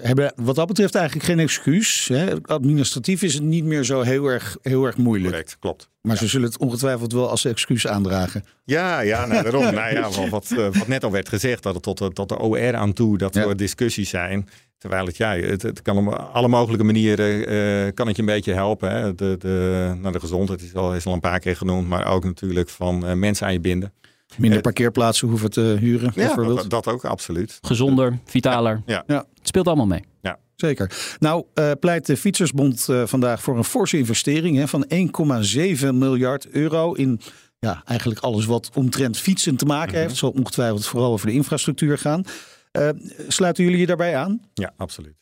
hebben 0.00 0.32
wat 0.36 0.54
dat 0.54 0.66
betreft 0.66 0.94
eigenlijk 0.94 1.26
geen 1.26 1.38
excuus. 1.38 2.08
Hè. 2.08 2.42
Administratief 2.42 3.22
is 3.22 3.34
het 3.34 3.42
niet 3.42 3.64
meer 3.64 3.84
zo 3.84 4.00
heel 4.00 4.26
erg, 4.26 4.56
heel 4.62 4.84
erg 4.84 4.96
moeilijk. 4.96 5.30
Correct, 5.30 5.56
klopt. 5.60 5.88
Maar 6.02 6.16
ze 6.16 6.26
zullen 6.26 6.46
het 6.48 6.58
ongetwijfeld 6.58 7.12
wel 7.12 7.28
als 7.30 7.44
excuus 7.44 7.86
aandragen. 7.86 8.44
Ja, 8.64 9.00
ja 9.00 9.26
nou, 9.26 9.42
daarom. 9.50 9.62
nou 9.74 9.94
ja, 9.94 10.10
wat, 10.10 10.28
wat, 10.28 10.50
eh, 10.58 10.82
net 10.86 11.04
al 11.04 11.10
werd 11.10 11.28
gezegd, 11.28 11.62
dat 11.62 11.74
het 11.74 11.82
tot, 11.82 11.98
de- 11.98 12.12
tot 12.12 12.28
de 12.28 12.38
OR 12.38 12.74
aan 12.76 12.92
toe 12.92 13.18
dat 13.18 13.34
Ja. 13.34 13.46
er 13.46 13.56
discussies 13.56 14.08
zijn. 14.08 14.48
Terwijl 14.78 15.06
het, 15.06 15.16
ja, 15.16 15.36
het, 15.36 15.62
het 15.62 15.82
kan 15.82 16.06
op 16.06 16.14
alle 16.14 16.48
mogelijke 16.48 16.84
manieren 16.84 17.46
eh, 17.46 17.94
kan 17.94 18.06
het 18.06 18.16
je 18.16 18.22
een 18.22 18.28
beetje 18.28 18.52
helpen. 18.52 18.90
Hè. 18.90 19.14
De, 19.14 19.36
de, 19.38 19.94
nou, 20.00 20.12
de 20.12 20.20
gezondheid 20.20 20.62
is 20.62 20.74
al, 20.74 20.94
is 20.94 21.06
al 21.06 21.12
een 21.12 21.20
paar 21.20 21.38
keer 21.38 21.56
genoemd, 21.56 21.88
maar 21.88 22.06
ook 22.06 22.24
natuurlijk 22.24 22.68
van 22.68 23.06
eh, 23.06 23.14
mensen 23.14 23.46
aan 23.46 23.52
je 23.52 23.60
binden. 23.60 23.92
Minder 24.36 24.58
Eh, 24.58 24.64
parkeerplaatsen 24.64 25.28
hoeven 25.28 25.50
te 25.50 25.76
huren, 25.80 26.12
Ja, 26.14 26.26
bijvoorbeeld. 26.26 26.70
dat, 26.70 26.84
dat 26.84 26.94
ook, 26.94 27.04
absoluut. 27.04 27.58
Gezonder, 27.62 28.18
vitaler. 28.24 28.82
Ja. 28.86 29.04
Ja. 29.06 29.24
Het 29.34 29.48
speelt 29.48 29.66
allemaal 29.66 29.86
mee. 29.86 30.04
Zeker. 30.60 31.16
Nou 31.18 31.44
eh, 31.54 31.70
pleit 31.80 32.06
de 32.06 32.16
Fietsersbond 32.16 32.88
eh, 32.88 33.02
vandaag 33.06 33.42
voor 33.42 33.56
een 33.56 33.64
forse 33.64 33.98
investering 33.98 34.56
hè, 34.56 34.68
van 34.68 34.84
1,7 35.80 35.88
miljard 35.92 36.48
euro 36.48 36.92
in 36.92 37.20
ja, 37.58 37.82
eigenlijk 37.84 38.20
alles 38.20 38.44
wat 38.44 38.70
omtrent 38.74 39.18
fietsen 39.18 39.56
te 39.56 39.64
maken 39.64 39.96
heeft. 39.96 40.08
Het 40.08 40.18
zal 40.18 40.30
ongetwijfeld 40.30 40.86
vooral 40.86 41.12
over 41.12 41.26
de 41.26 41.32
infrastructuur 41.32 41.98
gaan. 41.98 42.22
Eh, 42.72 42.88
sluiten 43.28 43.64
jullie 43.64 43.80
je 43.80 43.86
daarbij 43.86 44.16
aan? 44.16 44.40
Ja, 44.54 44.72
absoluut. 44.76 45.16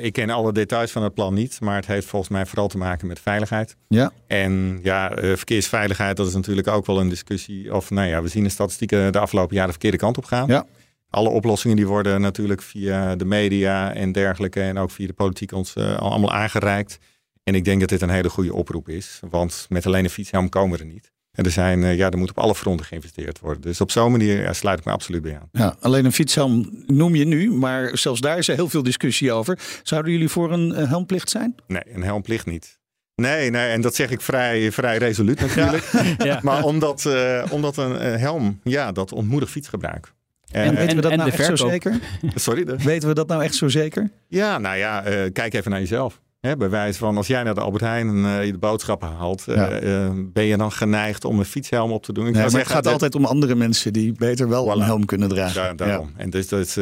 Ik 0.00 0.12
ken 0.12 0.30
alle 0.30 0.52
details 0.52 0.90
van 0.90 1.02
het 1.02 1.14
plan 1.14 1.34
niet, 1.34 1.60
maar 1.60 1.76
het 1.76 1.86
heeft 1.86 2.06
volgens 2.06 2.30
mij 2.30 2.46
vooral 2.46 2.68
te 2.68 2.78
maken 2.78 3.06
met 3.06 3.20
veiligheid. 3.20 3.76
Ja. 3.88 4.12
En 4.26 4.78
ja, 4.82 5.10
eh, 5.10 5.36
verkeersveiligheid, 5.36 6.16
dat 6.16 6.26
is 6.26 6.34
natuurlijk 6.34 6.68
ook 6.68 6.86
wel 6.86 7.00
een 7.00 7.08
discussie. 7.08 7.74
Of 7.74 7.90
nou 7.90 8.08
ja, 8.08 8.22
we 8.22 8.28
zien 8.28 8.44
de 8.44 8.48
statistieken 8.48 9.12
de 9.12 9.18
afgelopen 9.18 9.54
jaren 9.54 9.66
de 9.66 9.78
verkeerde 9.78 10.04
kant 10.04 10.18
op 10.18 10.24
gaan. 10.24 10.46
Ja. 10.46 10.66
Alle 11.10 11.28
oplossingen 11.28 11.76
die 11.76 11.86
worden 11.86 12.20
natuurlijk 12.20 12.62
via 12.62 13.16
de 13.16 13.24
media 13.24 13.94
en 13.94 14.12
dergelijke 14.12 14.60
en 14.60 14.78
ook 14.78 14.90
via 14.90 15.06
de 15.06 15.12
politiek 15.12 15.52
ons 15.52 15.74
eh, 15.74 15.96
allemaal 15.98 16.32
aangereikt. 16.32 16.98
En 17.42 17.54
ik 17.54 17.64
denk 17.64 17.80
dat 17.80 17.88
dit 17.88 18.02
een 18.02 18.10
hele 18.10 18.30
goede 18.30 18.54
oproep 18.54 18.88
is, 18.88 19.20
want 19.30 19.66
met 19.68 19.86
alleen 19.86 20.04
een 20.04 20.10
fietshelm 20.10 20.48
komen 20.48 20.78
we 20.78 20.84
er 20.84 20.90
niet. 20.90 21.12
En 21.38 21.44
er, 21.44 21.50
zijn, 21.50 21.84
eh, 21.84 21.96
ja, 21.96 22.10
er 22.10 22.18
moet 22.18 22.30
op 22.30 22.38
alle 22.38 22.54
fronten 22.54 22.86
geïnvesteerd 22.86 23.40
worden. 23.40 23.62
Dus 23.62 23.80
op 23.80 23.90
zo'n 23.90 24.10
manier 24.10 24.42
ja, 24.42 24.52
sluit 24.52 24.78
ik 24.78 24.84
me 24.84 24.92
absoluut 24.92 25.22
bij 25.22 25.38
aan. 25.38 25.48
Ja, 25.52 25.76
alleen 25.80 26.04
een 26.04 26.12
fietshelm 26.12 26.82
noem 26.86 27.14
je 27.14 27.24
nu, 27.24 27.50
maar 27.50 27.98
zelfs 27.98 28.20
daar 28.20 28.38
is 28.38 28.48
er 28.48 28.54
heel 28.54 28.68
veel 28.68 28.82
discussie 28.82 29.32
over. 29.32 29.58
Zouden 29.82 30.12
jullie 30.12 30.28
voor 30.28 30.52
een 30.52 30.74
eh, 30.74 30.88
helmplicht 30.88 31.30
zijn? 31.30 31.54
Nee, 31.66 31.82
een 31.92 32.02
helmplicht 32.02 32.46
niet. 32.46 32.78
Nee, 33.14 33.50
nee, 33.50 33.70
en 33.70 33.80
dat 33.80 33.94
zeg 33.94 34.10
ik 34.10 34.20
vrij, 34.20 34.72
vrij 34.72 34.96
resoluut 34.98 35.40
natuurlijk. 35.40 35.84
Ja. 36.18 36.40
Maar 36.48 36.64
omdat, 36.64 37.06
eh, 37.06 37.44
omdat 37.50 37.76
een 37.76 37.96
helm, 38.18 38.60
ja, 38.62 38.92
dat 38.92 39.12
ontmoedigt 39.12 39.52
fietsgebruik. 39.52 40.12
En, 40.50 40.64
En, 40.64 40.74
weten 40.74 40.96
we 40.96 41.02
dat 41.02 41.10
en 41.10 41.18
nou 41.18 41.30
de 41.30 41.36
echt 41.36 41.58
zo 41.58 41.68
zeker? 41.68 41.98
sorry. 42.34 42.64
De, 42.64 42.76
Weten 42.76 43.08
we 43.08 43.14
dat 43.14 43.28
nou 43.28 43.42
echt 43.42 43.54
zo 43.54 43.68
zeker? 43.68 44.10
ja, 44.28 44.58
nou 44.58 44.76
ja, 44.76 45.04
eh, 45.04 45.32
kijk 45.32 45.54
even 45.54 45.70
naar 45.70 45.80
jezelf. 45.80 46.20
Hè, 46.40 46.56
bij 46.56 46.70
wijze 46.70 46.98
van, 46.98 47.16
als 47.16 47.26
jij 47.26 47.42
naar 47.42 47.54
de 47.54 47.60
Albert 47.60 47.82
Heijn 47.82 48.24
eh, 48.24 48.44
je 48.44 48.52
de 48.52 48.58
boodschappen 48.58 49.08
haalt, 49.08 49.48
eh, 49.48 49.54
Ja. 49.54 49.68
eh, 49.70 50.10
ben 50.16 50.44
je 50.44 50.56
dan 50.56 50.72
geneigd 50.72 51.24
om 51.24 51.38
een 51.38 51.44
fietshelm 51.44 51.92
op 51.92 52.02
te 52.04 52.12
doen? 52.12 52.26
Ik 52.26 52.32
Nee, 52.32 52.36
maar 52.42 52.50
het 52.50 52.52
zeggen, 52.58 52.74
gaat 52.74 52.84
dat- 52.84 52.92
altijd 52.92 53.14
om 53.14 53.24
andere 53.24 53.54
mensen 53.54 53.92
die 53.92 54.12
beter 54.12 54.48
wel 54.48 54.70
een 54.72 54.80
helm 54.82 55.04
kunnen 55.04 55.28
dragen. 55.28 55.54
Daar, 55.54 55.76
daarom. 55.76 56.10
En 56.16 56.30
dus 56.30 56.48
dat, 56.48 56.72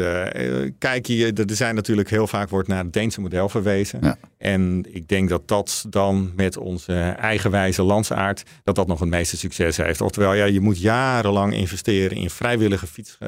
kijk 0.78 1.06
je, 1.06 1.32
er 1.32 1.56
zijn 1.56 1.74
natuurlijk 1.74 2.10
heel 2.10 2.26
vaak 2.26 2.48
wordt 2.48 2.68
naar 2.68 2.84
het 2.84 2.92
Deense 2.92 3.20
model 3.20 3.48
verwezen. 3.48 3.98
Ja. 4.02 4.16
En 4.38 4.84
ik 4.94 5.08
denk 5.08 5.28
dat 5.28 5.48
dat 5.48 5.86
dan 5.90 6.32
met 6.36 6.56
onze 6.56 6.94
eigenwijze 7.18 7.82
landsaard, 7.82 8.42
dat 8.64 8.74
dat 8.74 8.86
nog 8.86 9.00
het 9.00 9.08
meeste 9.08 9.36
succes 9.36 9.76
heeft. 9.76 10.00
Oftewel, 10.00 10.34
ja, 10.34 10.44
je 10.44 10.60
moet 10.60 10.80
jarenlang 10.80 11.54
investeren 11.54 12.16
in 12.16 12.30
vrijwillige 12.30 12.86
fiets, 12.86 13.18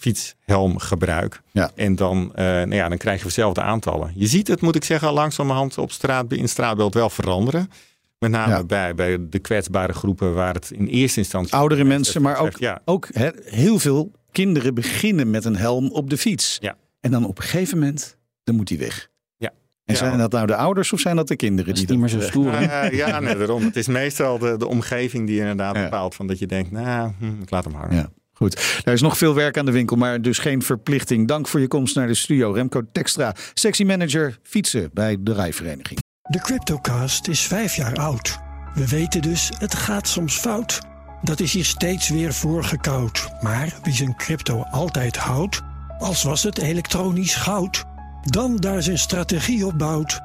fietshelmgebruik. 0.00 1.40
Ja. 1.50 1.70
En 1.74 1.96
dan, 1.96 2.30
eh, 2.34 2.44
nou 2.44 2.74
ja, 2.74 2.88
dan 2.88 2.98
krijg 2.98 3.18
je 3.18 3.24
dezelfde 3.24 3.60
aantallen. 3.62 4.12
Je 4.14 4.26
ziet 4.26 4.48
het, 4.48 4.60
moet 4.60 4.76
ik 4.76 4.84
zeggen, 4.84 5.08
al 5.08 5.14
langzamerhand 5.14 5.78
op 5.78 5.92
straat, 5.92 6.32
in 6.32 6.40
het 6.40 6.50
straatbeeld 6.50 6.94
wel 6.94 7.10
veranderen. 7.10 7.70
Met 8.18 8.30
name 8.30 8.52
Ja. 8.52 8.64
bij, 8.64 8.94
bij 8.94 9.18
de 9.30 9.38
kwetsbare 9.38 9.92
groepen 9.92 10.34
waar 10.34 10.54
het 10.54 10.70
in 10.70 10.86
eerste 10.86 11.18
instantie... 11.18 11.54
Oudere 11.54 11.84
mensen, 11.84 12.22
maar 12.22 12.38
ook, 12.38 12.56
Ja. 12.58 12.80
ook 12.84 13.08
hè, 13.12 13.28
heel 13.44 13.78
veel 13.78 14.10
kinderen 14.32 14.74
beginnen 14.74 15.30
met 15.30 15.44
een 15.44 15.56
helm 15.56 15.90
op 15.90 16.10
de 16.10 16.16
fiets. 16.18 16.58
Ja. 16.60 16.76
En 17.00 17.10
dan 17.10 17.24
op 17.26 17.38
een 17.38 17.44
gegeven 17.44 17.78
moment, 17.78 18.16
dan 18.44 18.54
moet 18.54 18.68
die 18.68 18.78
weg. 18.78 19.08
Ja. 19.36 19.48
En 19.84 19.94
Ja. 19.94 20.00
zijn 20.00 20.18
dat 20.18 20.32
nou 20.32 20.46
de 20.46 20.56
ouders 20.56 20.92
of 20.92 21.00
zijn 21.00 21.16
dat 21.16 21.28
de 21.28 21.36
kinderen? 21.36 21.66
Dat 21.74 21.76
die 21.86 21.90
niet 21.90 21.98
meer 21.98 22.08
zo 22.08 22.18
eh, 22.18 22.26
stoer. 22.26 22.62
Uh, 22.62 22.90
ja, 22.92 23.20
nee, 23.20 23.36
daarom. 23.36 23.62
Het 23.64 23.76
is 23.76 23.86
meestal 23.86 24.38
de, 24.38 24.56
de 24.58 24.66
omgeving 24.68 25.26
die 25.26 25.38
inderdaad 25.38 25.76
Ja. 25.76 25.82
bepaalt 25.82 26.14
van 26.14 26.26
dat 26.26 26.38
je 26.38 26.46
denkt, 26.46 26.70
nou, 26.70 27.12
hm, 27.18 27.40
ik 27.42 27.50
laat 27.50 27.64
hem 27.64 27.74
hangen. 27.74 28.12
Goed, 28.42 28.82
er 28.84 28.92
is 28.92 29.00
nog 29.00 29.18
veel 29.18 29.34
werk 29.34 29.58
aan 29.58 29.64
de 29.64 29.72
winkel, 29.72 29.96
maar 29.96 30.22
dus 30.22 30.38
geen 30.38 30.62
verplichting. 30.62 31.28
Dank 31.28 31.48
voor 31.48 31.60
je 31.60 31.68
komst 31.68 31.94
naar 31.94 32.06
de 32.06 32.14
studio. 32.14 32.52
Remco 32.52 32.82
Tekstra, 32.92 33.34
sectiemanager 33.54 34.38
fietsen 34.42 34.90
bij 34.92 35.16
de 35.20 35.32
Rijvereniging. 35.32 35.98
De 36.30 36.40
Cryptocast 36.40 37.28
is 37.28 37.40
vijf 37.40 37.76
jaar 37.76 37.96
oud. 37.96 38.38
We 38.74 38.88
weten 38.88 39.22
dus, 39.22 39.50
het 39.58 39.74
gaat 39.74 40.08
soms 40.08 40.36
fout. 40.36 40.80
Dat 41.22 41.40
is 41.40 41.52
hier 41.52 41.64
steeds 41.64 42.08
weer 42.08 42.32
voorgekoud. 42.32 43.28
Maar 43.40 43.78
wie 43.82 43.94
zijn 43.94 44.16
crypto 44.16 44.62
altijd 44.70 45.16
houdt, 45.16 45.60
als 45.98 46.22
was 46.22 46.42
het 46.42 46.58
elektronisch 46.58 47.34
goud, 47.34 47.84
dan 48.22 48.56
daar 48.56 48.82
zijn 48.82 48.98
strategie 48.98 49.66
op 49.66 49.78
bouwt. 49.78 50.20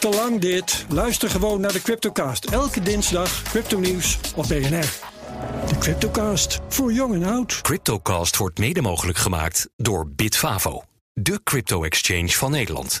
Te 0.00 0.08
lang 0.08 0.40
dit. 0.40 0.84
Luister 0.88 1.30
gewoon 1.30 1.60
naar 1.60 1.72
de 1.72 1.82
Cryptocast. 1.82 2.44
Elke 2.44 2.80
dinsdag 2.80 3.42
crypto 3.42 3.78
nieuws 3.78 4.18
op 4.34 4.48
BNR. 4.48 5.09
De 5.68 5.78
Cryptocast, 5.78 6.60
voor 6.68 6.92
jong 6.92 7.14
en 7.14 7.24
oud. 7.24 7.60
Cryptocast 7.60 8.36
wordt 8.36 8.58
mede 8.58 8.82
mogelijk 8.82 9.18
gemaakt 9.18 9.68
door 9.76 10.08
Bitfavo, 10.08 10.82
de 11.12 11.40
crypto-exchange 11.44 12.28
van 12.28 12.50
Nederland. 12.50 13.00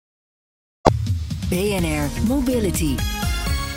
BNR 1.51 2.27
Mobility. 2.27 2.95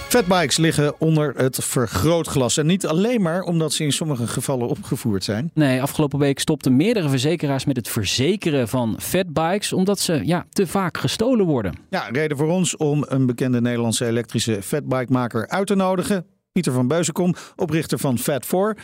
Fatbikes 0.08 0.56
liggen 0.56 1.00
onder 1.00 1.34
het 1.36 1.64
vergrootglas. 1.64 2.56
En 2.56 2.66
niet 2.66 2.86
alleen 2.86 3.22
maar 3.22 3.42
omdat 3.42 3.72
ze 3.72 3.84
in 3.84 3.92
sommige 3.92 4.26
gevallen 4.26 4.68
opgevoerd 4.68 5.24
zijn. 5.24 5.50
Nee, 5.54 5.82
afgelopen 5.82 6.18
week 6.18 6.38
stopten 6.38 6.76
meerdere 6.76 7.08
verzekeraars 7.08 7.64
met 7.64 7.76
het 7.76 7.88
verzekeren 7.88 8.68
van 8.68 8.96
fatbikes, 9.00 9.72
omdat 9.72 9.98
ze 9.98 10.26
ja, 10.26 10.46
te 10.50 10.66
vaak 10.66 10.98
gestolen 10.98 11.46
worden. 11.46 11.74
Ja, 11.90 12.08
reden 12.12 12.36
voor 12.36 12.48
ons 12.48 12.76
om 12.76 13.04
een 13.08 13.26
bekende 13.26 13.60
Nederlandse 13.60 14.06
elektrische 14.06 14.62
fatbike-maker 14.62 15.48
uit 15.48 15.66
te 15.66 15.74
nodigen. 15.74 16.26
Pieter 16.52 16.72
van 16.72 16.88
Beuzenkom, 16.88 17.34
oprichter 17.56 17.98
van 17.98 18.18
Fat4. 18.18 18.80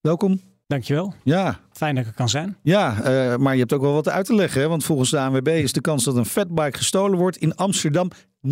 Welkom. 0.00 0.40
Dankjewel. 0.66 1.14
Ja, 1.24 1.58
Fijn 1.72 1.94
dat 1.94 2.04
ik 2.04 2.10
er 2.10 2.16
kan 2.16 2.28
zijn. 2.28 2.56
ja 2.62 3.02
eh, 3.02 3.36
maar 3.36 3.52
je 3.52 3.60
hebt 3.60 3.72
ook 3.72 3.80
wel 3.80 3.92
wat 3.92 4.08
uit 4.08 4.26
te 4.26 4.34
leggen. 4.34 4.60
Hè? 4.60 4.68
Want 4.68 4.84
volgens 4.84 5.10
de 5.10 5.18
ANWB 5.18 5.48
is 5.48 5.72
de 5.72 5.80
kans 5.80 6.04
dat 6.04 6.16
een 6.16 6.24
fatbike 6.26 6.76
gestolen 6.76 7.18
wordt 7.18 7.36
in 7.36 7.54
Amsterdam 7.54 8.10
90% 8.46 8.48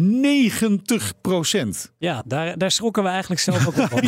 Ja, 1.98 2.22
daar, 2.26 2.58
daar 2.58 2.70
schrokken 2.70 3.02
we 3.02 3.08
eigenlijk 3.08 3.40
zelf 3.40 3.66
ook 3.66 3.92
op. 3.92 4.02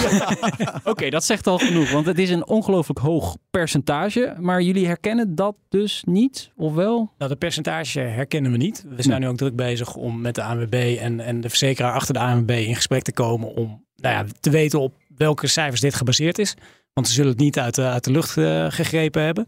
Oké, 0.92 1.10
dat 1.10 1.24
zegt 1.24 1.46
al 1.46 1.58
genoeg, 1.58 1.90
want 1.90 2.06
het 2.06 2.18
is 2.18 2.30
een 2.30 2.46
ongelooflijk 2.46 2.98
hoog 2.98 3.36
percentage. 3.50 4.34
Maar 4.38 4.62
jullie 4.62 4.86
herkennen 4.86 5.34
dat 5.34 5.56
dus 5.68 6.02
niet, 6.06 6.50
of 6.56 6.74
wel? 6.74 7.12
Nou, 7.18 7.30
de 7.30 7.36
percentage 7.36 8.00
herkennen 8.00 8.50
we 8.52 8.56
niet. 8.56 8.84
We 8.88 9.02
zijn 9.02 9.20
nu 9.20 9.28
ook 9.28 9.36
druk 9.36 9.56
bezig 9.56 9.94
om 9.94 10.20
met 10.20 10.34
de 10.34 10.42
ANWB 10.42 10.96
en, 11.00 11.20
en 11.20 11.40
de 11.40 11.48
verzekeraar 11.48 11.92
achter 11.92 12.14
de 12.14 12.20
ANWB 12.20 12.50
in 12.50 12.76
gesprek 12.76 13.02
te 13.02 13.12
komen 13.12 13.54
om 13.54 13.84
nou 13.96 14.14
ja, 14.14 14.24
te 14.40 14.50
weten 14.50 14.80
op 14.80 14.94
welke 15.16 15.46
cijfers 15.46 15.80
dit 15.80 15.94
gebaseerd 15.94 16.38
is. 16.38 16.54
Want 16.92 17.08
ze 17.08 17.12
zullen 17.12 17.30
het 17.30 17.40
niet 17.40 17.58
uit 17.58 17.74
de, 17.74 17.82
uit 17.82 18.04
de 18.04 18.10
lucht 18.10 18.36
eh, 18.36 18.66
gegrepen 18.68 19.22
hebben. 19.22 19.46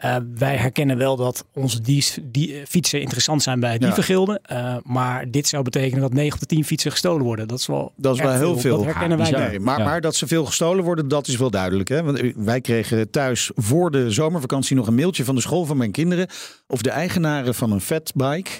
Eh, 0.00 0.16
wij 0.34 0.56
herkennen 0.56 0.96
wel 0.96 1.16
dat 1.16 1.44
onze 1.54 1.80
die, 1.80 2.04
die, 2.22 2.54
eh, 2.54 2.66
fietsen 2.66 3.00
interessant 3.00 3.42
zijn 3.42 3.60
bij 3.60 3.72
Ja. 3.72 3.78
dievengilden. 3.78 4.40
Eh, 4.42 4.76
maar 4.82 5.30
dit 5.30 5.48
zou 5.48 5.62
betekenen 5.62 6.00
dat 6.00 6.12
9 6.12 6.32
op 6.34 6.40
de 6.40 6.46
10 6.46 6.64
fietsen 6.64 6.90
gestolen 6.90 7.24
worden. 7.24 7.48
Dat 7.48 7.58
is 7.58 7.66
wel, 7.66 7.92
Dat 7.96 8.14
is 8.14 8.20
wel 8.22 8.32
heel 8.32 8.58
veel. 8.58 8.76
Dat 8.76 8.84
herkennen 8.84 9.18
wij. 9.18 9.30
Nee, 9.30 9.60
maar, 9.60 9.78
Ja. 9.78 9.84
maar 9.84 10.00
dat 10.00 10.14
ze 10.16 10.26
veel 10.26 10.44
gestolen 10.44 10.84
worden, 10.84 11.08
dat 11.08 11.28
is 11.28 11.36
wel 11.36 11.50
duidelijk. 11.50 11.88
Hè? 11.88 12.02
Want 12.02 12.20
wij 12.36 12.60
kregen 12.60 13.10
thuis 13.10 13.50
voor 13.54 13.90
de 13.90 14.10
zomervakantie 14.10 14.76
nog 14.76 14.86
een 14.86 14.94
mailtje 14.94 15.24
van 15.24 15.34
de 15.34 15.40
school 15.40 15.64
van 15.64 15.76
mijn 15.76 15.92
kinderen. 15.92 16.26
Of 16.66 16.82
de 16.82 16.90
eigenaren 16.90 17.54
van 17.54 17.72
een 17.72 17.80
fatbike 17.80 18.50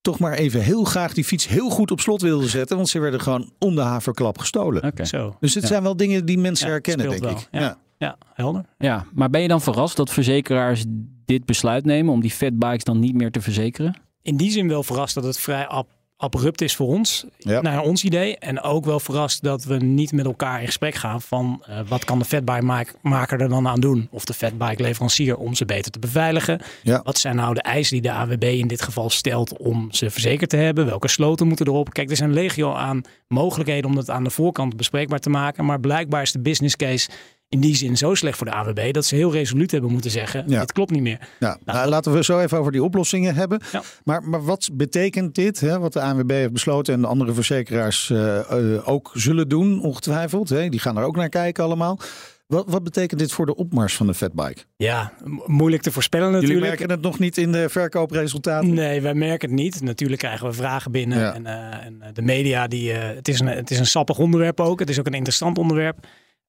toch 0.00 0.18
maar 0.18 0.32
even 0.32 0.60
heel 0.60 0.84
graag 0.84 1.14
die 1.14 1.24
fiets 1.24 1.48
heel 1.48 1.70
goed 1.70 1.90
op 1.90 2.00
slot 2.00 2.22
wilden 2.22 2.48
zetten. 2.48 2.76
Want 2.76 2.88
ze 2.88 2.98
werden 2.98 3.20
gewoon 3.20 3.52
om 3.58 3.74
de 3.74 3.80
haverklap 3.80 4.38
gestolen. 4.38 4.92
Zo. 5.02 5.36
Dus 5.40 5.54
het 5.54 5.62
Ja. 5.62 5.68
zijn 5.68 5.82
wel 5.82 5.96
dingen 5.96 6.24
die 6.26 6.38
mensen 6.38 6.66
Ja, 6.66 6.72
herkennen, 6.72 7.08
denk 7.10 7.22
wel, 7.22 7.30
ik. 7.30 7.48
ja. 7.50 7.78
Ja. 8.02 8.08
Ja, 8.08 8.16
helder. 8.34 8.64
Ja, 8.78 9.06
maar 9.12 9.30
ben 9.30 9.40
je 9.40 9.48
dan 9.48 9.60
verrast 9.60 9.96
dat 9.96 10.10
verzekeraars 10.10 10.84
dit 11.24 11.44
besluit 11.44 11.84
nemen 11.84 12.12
om 12.12 12.20
die 12.20 12.30
fatbikes 12.30 12.84
dan 12.84 12.98
niet 12.98 13.14
meer 13.14 13.30
te 13.30 13.40
verzekeren? 13.40 14.00
In 14.22 14.36
die 14.36 14.50
zin 14.50 14.68
wel 14.68 14.82
verrast 14.82 15.14
dat 15.14 15.24
het 15.24 15.38
vrij 15.38 15.66
ab 15.66 15.88
abrupt 16.16 16.60
is 16.60 16.76
voor 16.76 16.86
ons, 16.86 17.26
naar 17.38 17.82
ons 17.82 18.04
idee. 18.04 18.38
En 18.38 18.60
ook 18.60 18.84
wel 18.84 19.00
verrast 19.00 19.42
dat 19.42 19.64
we 19.64 19.76
niet 19.76 20.12
met 20.12 20.24
elkaar 20.24 20.60
in 20.60 20.66
gesprek 20.66 20.94
gaan 20.94 21.22
van 21.22 21.64
uh, 21.68 21.80
wat 21.88 22.04
kan 22.04 22.18
de 22.18 22.24
fatbike-maker 22.24 23.40
er 23.40 23.48
dan 23.48 23.68
aan 23.68 23.80
doen? 23.80 24.08
Of 24.10 24.24
de 24.24 24.34
fatbike-leverancier 24.34 25.36
om 25.36 25.54
ze 25.54 25.64
beter 25.64 25.92
te 25.92 25.98
beveiligen. 25.98 26.60
Wat 27.02 27.18
zijn 27.18 27.36
nou 27.36 27.54
de 27.54 27.62
eisen 27.62 27.92
die 27.92 28.10
de 28.10 28.16
AWB 28.16 28.42
in 28.42 28.68
dit 28.68 28.82
geval 28.82 29.10
stelt 29.10 29.58
om 29.58 29.92
ze 29.92 30.10
verzekerd 30.10 30.50
te 30.50 30.56
hebben? 30.56 30.86
Welke 30.86 31.08
sloten 31.08 31.46
moeten 31.46 31.66
erop? 31.66 31.92
Kijk, 31.92 32.10
er 32.10 32.16
zijn 32.16 32.32
legio 32.32 32.72
aan 32.72 33.02
mogelijkheden 33.28 33.90
om 33.90 33.96
dat 33.96 34.10
aan 34.10 34.24
de 34.24 34.30
voorkant 34.30 34.76
bespreekbaar 34.76 35.20
te 35.20 35.30
maken. 35.30 35.64
Maar 35.64 35.80
blijkbaar 35.80 36.22
is 36.22 36.32
de 36.32 36.40
business 36.40 36.76
case 36.76 37.08
in 37.52 37.60
die 37.60 37.76
zin 37.76 37.96
zo 37.96 38.14
slecht 38.14 38.36
voor 38.36 38.46
de 38.46 38.52
AWB 38.52 38.92
dat 38.92 39.04
ze 39.04 39.14
heel 39.14 39.32
resoluut 39.32 39.70
hebben 39.70 39.90
moeten 39.90 40.10
zeggen: 40.10 40.44
ja. 40.46 40.60
het 40.60 40.72
klopt 40.72 40.90
niet 40.90 41.02
meer. 41.02 41.18
Ja. 41.18 41.46
Nou, 41.48 41.58
nou 41.64 41.88
laten 41.88 42.12
we 42.12 42.24
zo 42.24 42.38
even 42.38 42.58
over 42.58 42.72
die 42.72 42.82
oplossingen 42.82 43.34
hebben. 43.34 43.60
Ja. 43.72 43.82
Maar, 44.04 44.22
maar 44.22 44.44
wat 44.44 44.70
betekent 44.72 45.34
dit, 45.34 45.60
hè, 45.60 45.78
wat 45.78 45.92
de 45.92 46.00
AWB 46.00 46.30
heeft 46.30 46.52
besloten 46.52 46.94
en 46.94 47.00
de 47.00 47.06
andere 47.06 47.32
verzekeraars 47.32 48.08
uh, 48.08 48.40
uh, 48.52 48.88
ook 48.88 49.10
zullen 49.14 49.48
doen, 49.48 49.82
ongetwijfeld? 49.82 50.48
Hè? 50.48 50.68
Die 50.68 50.80
gaan 50.80 50.98
er 50.98 51.04
ook 51.04 51.16
naar 51.16 51.28
kijken 51.28 51.64
allemaal. 51.64 51.98
Wat, 52.46 52.64
wat, 52.68 52.84
betekent 52.84 53.20
dit 53.20 53.32
voor 53.32 53.46
de 53.46 53.54
opmars 53.54 53.96
van 53.96 54.06
de 54.06 54.14
fatbike? 54.14 54.62
Ja, 54.76 55.12
moeilijk 55.46 55.82
te 55.82 55.92
voorspellen 55.92 56.32
natuurlijk. 56.32 56.52
Jullie 56.52 56.68
merken 56.68 56.90
het 56.90 57.00
nog 57.00 57.18
niet 57.18 57.38
in 57.38 57.52
de 57.52 57.68
verkoopresultaten? 57.68 58.74
Nee, 58.74 59.00
wij 59.00 59.14
merken 59.14 59.48
het 59.48 59.58
niet. 59.58 59.80
Natuurlijk 59.80 60.20
krijgen 60.20 60.46
we 60.46 60.52
vragen 60.52 60.92
binnen. 60.92 61.34
En, 61.34 61.42
uh, 61.44 61.84
en, 61.84 62.02
de 62.12 62.22
media, 62.22 62.66
die, 62.66 62.92
het, 62.92 63.28
is 63.28 63.40
een, 63.40 63.46
het 63.46 63.70
is 63.70 63.78
een 63.78 63.86
sappig 63.86 64.18
onderwerp 64.18 64.60
ook. 64.60 64.78
Het 64.78 64.88
is 64.88 64.98
ook 64.98 65.06
een 65.06 65.14
interessant 65.14 65.58
onderwerp. 65.58 66.06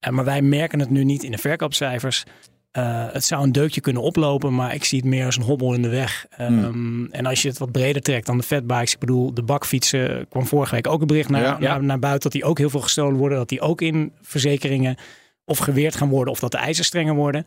Uh, 0.08 0.14
maar 0.14 0.26
wij 0.26 0.42
merken 0.42 0.80
het 0.80 0.90
nu 0.90 1.04
niet 1.04 1.24
in 1.24 1.32
de 1.32 1.38
verkoopcijfers. 1.38 2.24
Uh, 2.78 3.06
het 3.12 3.24
zou 3.24 3.44
een 3.44 3.52
deukje 3.52 3.82
kunnen 3.82 4.02
oplopen, 4.02 4.56
maar 4.56 4.74
ik 4.74 4.84
zie 4.84 4.98
het 4.98 5.08
meer 5.08 5.26
als 5.26 5.38
een 5.38 5.44
hobbel 5.44 5.74
in 5.74 5.82
de 5.82 5.90
weg. 5.90 6.26
Um, 6.40 7.12
En 7.12 7.26
als 7.26 7.42
je 7.42 7.48
het 7.48 7.58
wat 7.58 7.72
breder 7.72 8.02
trekt 8.02 8.26
dan 8.26 8.38
de 8.38 8.44
fatbikes. 8.44 8.94
Ik 8.94 9.00
bedoel, 9.00 9.34
de 9.34 9.44
bakfietsen 9.44 10.28
kwam 10.30 10.46
vorige 10.46 10.76
week 10.76 10.88
ook 10.88 11.02
een 11.02 11.08
bericht 11.08 11.30
naar, 11.30 11.42
ja, 11.42 11.58
ja. 11.60 11.68
naar, 11.68 11.84
naar, 11.84 12.00
buiten... 12.00 12.22
dat 12.22 12.32
die 12.32 12.44
ook 12.50 12.58
heel 12.58 12.70
veel 12.70 12.82
gestolen 12.82 13.18
worden. 13.18 13.38
Dat 13.38 13.50
die 13.50 13.62
ook 13.62 13.82
in 13.82 14.12
verzekeringen 14.22 14.96
of 15.46 15.58
geweerd 15.58 15.96
gaan 15.96 16.10
worden... 16.10 16.34
of 16.34 16.40
dat 16.40 16.52
de 16.52 16.58
eisen 16.58 16.86
strenger 16.86 17.16
worden. 17.16 17.46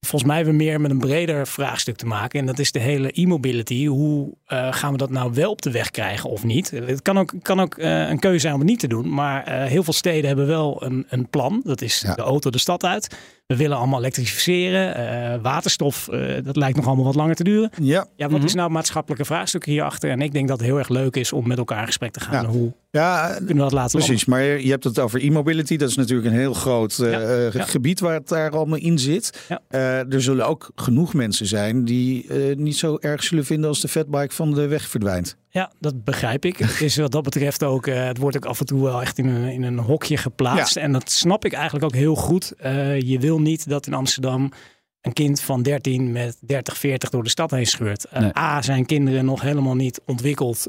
Volgens 0.00 0.30
mij 0.30 0.36
hebben 0.36 0.56
we 0.56 0.64
meer 0.64 0.80
met 0.80 0.90
een 0.90 0.98
breder 0.98 1.46
vraagstuk 1.46 1.96
te 1.96 2.06
maken. 2.06 2.40
En 2.40 2.46
dat 2.46 2.58
is 2.58 2.72
de 2.72 2.78
hele 2.78 3.10
e-mobility. 3.12 3.86
Hoe 3.86 4.34
uh, 4.48 4.72
gaan 4.72 4.92
we 4.92 4.98
dat 4.98 5.10
nou 5.10 5.32
wel 5.34 5.50
op 5.50 5.62
de 5.62 5.70
weg 5.70 5.90
krijgen 5.90 6.30
of 6.30 6.44
niet? 6.44 6.70
Het 6.70 7.02
kan 7.02 7.18
ook, 7.18 7.32
kan 7.42 7.60
ook 7.60 7.78
uh, 7.78 8.08
een 8.08 8.18
keuze 8.18 8.38
zijn 8.38 8.52
om 8.52 8.60
het 8.60 8.68
niet 8.68 8.78
te 8.80 8.88
doen. 8.88 9.14
Maar 9.14 9.48
uh, 9.48 9.64
heel 9.64 9.82
veel 9.82 9.92
steden 9.92 10.26
hebben 10.26 10.46
wel 10.46 10.84
een, 10.84 11.06
een 11.08 11.28
plan. 11.28 11.60
Dat 11.64 11.80
is 11.80 12.00
ja. 12.00 12.14
de 12.14 12.22
auto 12.22 12.50
de 12.50 12.58
stad 12.58 12.84
uit. 12.84 13.16
We 13.50 13.56
willen 13.56 13.76
allemaal 13.76 13.98
elektrificeren. 13.98 15.00
Uh, 15.00 15.42
waterstof, 15.42 16.08
uh, 16.12 16.34
dat 16.44 16.56
lijkt 16.56 16.76
nog 16.76 16.86
allemaal 16.86 17.04
wat 17.04 17.14
langer 17.14 17.34
te 17.34 17.44
duren. 17.44 17.70
Ja. 17.82 17.94
ja 17.94 18.06
wat 18.16 18.30
mm 18.30 18.36
-hmm. 18.36 18.44
is 18.44 18.54
nou 18.54 18.70
maatschappelijke 18.70 19.24
vraagstukken 19.24 19.72
hierachter? 19.72 20.10
En 20.10 20.20
ik 20.20 20.32
denk 20.32 20.48
dat 20.48 20.58
het 20.58 20.66
heel 20.66 20.78
erg 20.78 20.88
leuk 20.88 21.16
is 21.16 21.32
om 21.32 21.48
met 21.48 21.58
elkaar 21.58 21.80
in 21.80 21.86
gesprek 21.86 22.12
te 22.12 22.20
gaan. 22.20 22.42
Ja. 22.42 22.48
Hoe 22.48 22.72
ja, 22.90 23.28
kunnen 23.28 23.54
we 23.54 23.60
dat 23.60 23.72
laten 23.72 23.98
Precies, 23.98 24.26
landen? 24.26 24.48
maar 24.48 24.60
je 24.60 24.70
hebt 24.70 24.84
het 24.84 24.98
over 24.98 25.22
e-mobility. 25.22 25.76
Dat 25.76 25.88
is 25.88 25.96
natuurlijk 25.96 26.28
een 26.28 26.38
heel 26.38 26.54
groot 26.54 26.98
uh, 27.02 27.10
ja. 27.10 27.50
Ja. 27.52 27.64
gebied 27.64 28.00
waar 28.00 28.14
het 28.14 28.28
daar 28.28 28.50
allemaal 28.50 28.78
in 28.78 28.98
zit. 28.98 29.46
er 29.68 30.22
zullen 30.22 30.46
ook 30.46 30.70
genoeg 30.74 31.14
mensen 31.14 31.46
zijn 31.46 31.84
die 31.84 32.32
niet 32.54 32.76
zo 32.76 32.96
erg 33.00 33.22
zullen 33.22 33.44
vinden 33.44 33.68
als 33.68 33.80
de 33.80 33.88
fatbike 33.88 34.34
van 34.34 34.54
de 34.54 34.66
weg 34.66 34.88
verdwijnt. 34.88 35.36
Ja, 35.52 35.72
dat 35.78 36.04
begrijp 36.04 36.44
ik. 36.44 36.56
Het 36.56 36.80
is 36.80 36.96
wat 36.96 37.12
dat 37.12 37.22
betreft 37.22 37.64
ook, 37.64 37.86
uh, 37.86 38.04
het 38.04 38.18
wordt 38.18 38.36
ook 38.36 38.44
af 38.44 38.60
en 38.60 38.66
toe 38.66 38.82
wel 38.82 39.00
echt 39.00 39.18
in 39.18 39.26
een, 39.26 39.52
in 39.52 39.62
een 39.62 39.78
hokje 39.78 40.16
geplaatst. 40.16 40.74
Ja. 40.74 40.80
En 40.80 40.92
dat 40.92 41.10
snap 41.10 41.44
ik 41.44 41.52
eigenlijk 41.52 41.84
ook 41.84 41.94
heel 41.94 42.14
goed. 42.14 42.52
Uh, 42.64 43.00
je 43.00 43.18
wil 43.18 43.40
niet 43.40 43.68
dat 43.68 43.86
in 43.86 43.94
Amsterdam 43.94 44.52
een 45.00 45.12
kind 45.12 45.40
van 45.40 45.62
13 45.62 46.12
met 46.12 46.38
30, 46.40 46.78
40 46.78 47.10
door 47.10 47.22
de 47.22 47.28
stad 47.28 47.50
heen 47.50 47.66
scheurt. 47.66 48.06
Uh, 48.12 48.20
nee. 48.20 48.38
A, 48.38 48.62
zijn 48.62 48.86
kinderen 48.86 49.24
nog 49.24 49.40
helemaal 49.40 49.74
niet 49.74 50.00
ontwikkeld 50.06 50.66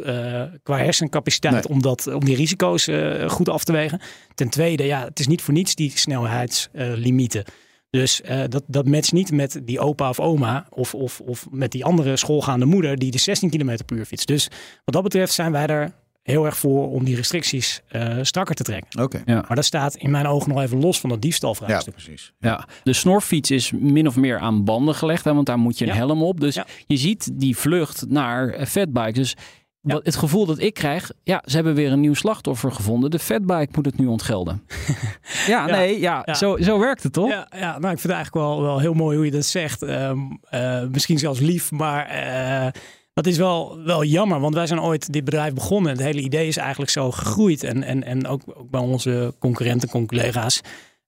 qua 0.64 0.78
hersencapaciteit 0.78 1.54
nee. 1.54 1.68
om, 1.68 1.82
dat, 1.82 2.08
om 2.08 2.26
die 2.26 2.36
risico's 2.36 2.90
goed 3.28 3.50
af 3.50 3.64
te 3.64 3.72
wegen. 3.72 4.02
Ten 4.36 4.50
tweede, 4.50 4.86
ja, 4.86 5.04
het 5.04 5.20
is 5.20 5.28
niet 5.28 5.42
voor 5.42 5.54
niets 5.54 5.76
die 5.76 5.92
snelheidslimieten. 5.96 7.44
Dus 7.92 8.22
uh, 8.22 8.44
dat, 8.50 8.64
dat 8.68 8.88
matcht 8.88 9.12
niet 9.12 9.32
met 9.32 9.62
die 9.64 9.80
opa 9.80 10.10
of 10.10 10.20
oma 10.20 10.66
of, 10.70 10.96
of, 10.96 11.20
of 11.20 11.48
met 11.50 11.72
die 11.72 11.86
andere 11.86 12.18
schoolgaande 12.18 12.66
moeder 12.66 12.98
die 12.98 13.12
de 13.12 13.18
16 13.18 13.50
km 13.50 13.78
per 13.86 13.98
uur 13.98 14.06
fietst. 14.06 14.28
Dus 14.28 14.48
wat 14.86 14.94
dat 14.94 15.04
betreft 15.04 15.34
zijn 15.34 15.52
wij 15.52 15.68
er 15.68 15.94
heel 16.24 16.46
erg 16.46 16.58
voor 16.58 16.92
om 16.92 17.04
die 17.04 17.16
restricties 17.16 17.82
uh, 17.92 18.18
strakker 18.22 18.56
te 18.56 18.64
trekken. 18.64 19.04
Okay. 19.04 19.22
Ja. 19.26 19.44
Maar 19.48 19.56
dat 19.56 19.66
staat 19.66 19.96
in 19.96 20.12
mijn 20.12 20.28
ogen 20.28 20.50
nog 20.50 20.62
even 20.62 20.80
los 20.80 21.00
van 21.00 21.10
dat 21.10 21.22
diefstalvraagstuk. 21.22 21.98
Ja, 21.98 22.04
precies. 22.04 22.34
Ja. 22.40 22.68
De 22.84 22.94
snorfiets 22.94 23.52
is 23.52 23.72
min 23.72 24.08
of 24.08 24.16
meer 24.16 24.40
aan 24.40 24.64
banden 24.64 24.96
gelegd, 24.96 25.24
hè, 25.26 25.34
want 25.34 25.46
daar 25.46 25.58
moet 25.60 25.78
je 25.78 25.86
een 25.86 25.92
ja. 25.92 25.98
helm 25.98 26.24
op. 26.24 26.40
Dus 26.40 26.56
ja. 26.56 26.66
je 26.88 26.98
ziet 26.98 27.30
die 27.34 27.58
vlucht 27.58 28.06
naar 28.10 28.66
fatbike. 28.68 29.12
Dus 29.12 29.36
ja. 29.82 30.00
Het 30.04 30.16
gevoel 30.16 30.46
dat 30.46 30.60
ik 30.60 30.74
krijg, 30.74 31.12
ja, 31.24 31.44
ze 31.46 31.56
hebben 31.56 31.76
weer 31.76 31.92
een 31.92 32.00
nieuw 32.00 32.14
slachtoffer 32.14 32.72
gevonden. 32.72 33.12
De 33.12 33.20
fatbike 33.20 33.72
moet 33.76 33.86
het 33.86 33.98
nu 33.98 34.08
ontgelden. 34.08 34.64
ja, 35.48 35.48
ja, 35.48 35.66
nee, 35.66 36.00
ja, 36.00 36.22
ja, 36.26 36.34
Zo, 36.34 36.58
zo 36.58 36.80
werkt 36.80 37.04
het 37.04 37.14
toch? 37.14 37.30
Ja, 37.30 37.48
ja, 37.56 37.80
nou, 37.80 37.94
ik 37.94 38.00
vind 38.00 38.04
het 38.04 38.12
eigenlijk 38.12 38.46
wel, 38.46 38.62
wel 38.62 38.80
heel 38.80 38.94
mooi 38.94 39.16
hoe 39.16 39.26
je 39.26 39.32
dat 39.32 39.46
zegt. 39.46 39.82
Um, 39.82 40.40
uh, 40.52 40.84
misschien 40.92 41.20
zelfs 41.20 41.40
lief, 41.40 41.72
maar 41.72 42.26
uh, 42.66 42.82
dat 43.14 43.28
is 43.28 43.38
wel, 43.38 43.84
wel 43.84 44.04
jammer. 44.04 44.40
Want 44.40 44.54
wij 44.54 44.68
zijn 44.68 44.82
ooit 44.82 45.14
dit 45.14 45.24
bedrijf 45.24 45.54
begonnen. 45.54 45.92
Het 45.92 46.02
hele 46.02 46.22
idee 46.22 46.48
is 46.48 46.58
eigenlijk 46.58 46.92
zo 46.92 47.12
gegroeid. 47.12 47.64
En, 47.64 47.84
en, 47.84 48.04
en 48.04 48.28
ook, 48.28 48.42
ook 48.54 48.70
bij 48.70 48.82
onze 48.82 49.34
concurrenten, 49.40 50.06
collega's. 50.08 50.62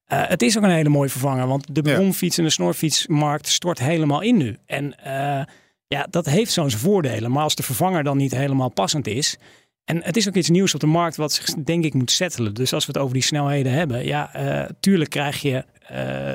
Uh, 0.08 0.28
het 0.28 0.42
is 0.42 0.56
ook 0.56 0.62
een 0.62 0.70
hele 0.70 0.88
mooie 0.88 1.08
vervanger. 1.08 1.46
Want 1.46 1.74
de 1.74 1.82
bromfiets 1.82 2.38
en 2.38 2.44
de 2.44 2.50
snorfietsmarkt 2.50 3.48
stort 3.48 3.78
helemaal 3.78 4.20
in 4.20 4.36
nu. 4.36 4.56
En 4.66 4.94
ja, 5.86 6.06
dat 6.10 6.26
heeft 6.26 6.52
zo'n 6.52 6.70
voordelen. 6.70 7.30
Maar 7.30 7.42
als 7.42 7.54
de 7.54 7.62
vervanger 7.62 8.04
dan 8.04 8.16
niet 8.16 8.34
helemaal 8.34 8.68
passend 8.68 9.06
is. 9.06 9.38
En 9.84 10.02
het 10.04 10.16
is 10.16 10.28
ook 10.28 10.34
iets 10.34 10.50
nieuws 10.50 10.74
op 10.74 10.80
de 10.80 10.86
markt 10.86 11.16
wat 11.16 11.32
zich 11.32 11.54
denk 11.54 11.84
ik 11.84 11.94
moet 11.94 12.10
settelen. 12.10 12.54
Dus 12.54 12.72
als 12.72 12.86
we 12.86 12.92
het 12.92 13.00
over 13.00 13.14
die 13.14 13.22
snelheden 13.22 13.72
hebben. 13.72 14.04
Ja, 14.04 14.36
uh, 14.36 14.70
tuurlijk 14.80 15.10
krijg 15.10 15.42
je 15.42 15.64
uh, 15.92 16.28
uh, 16.28 16.34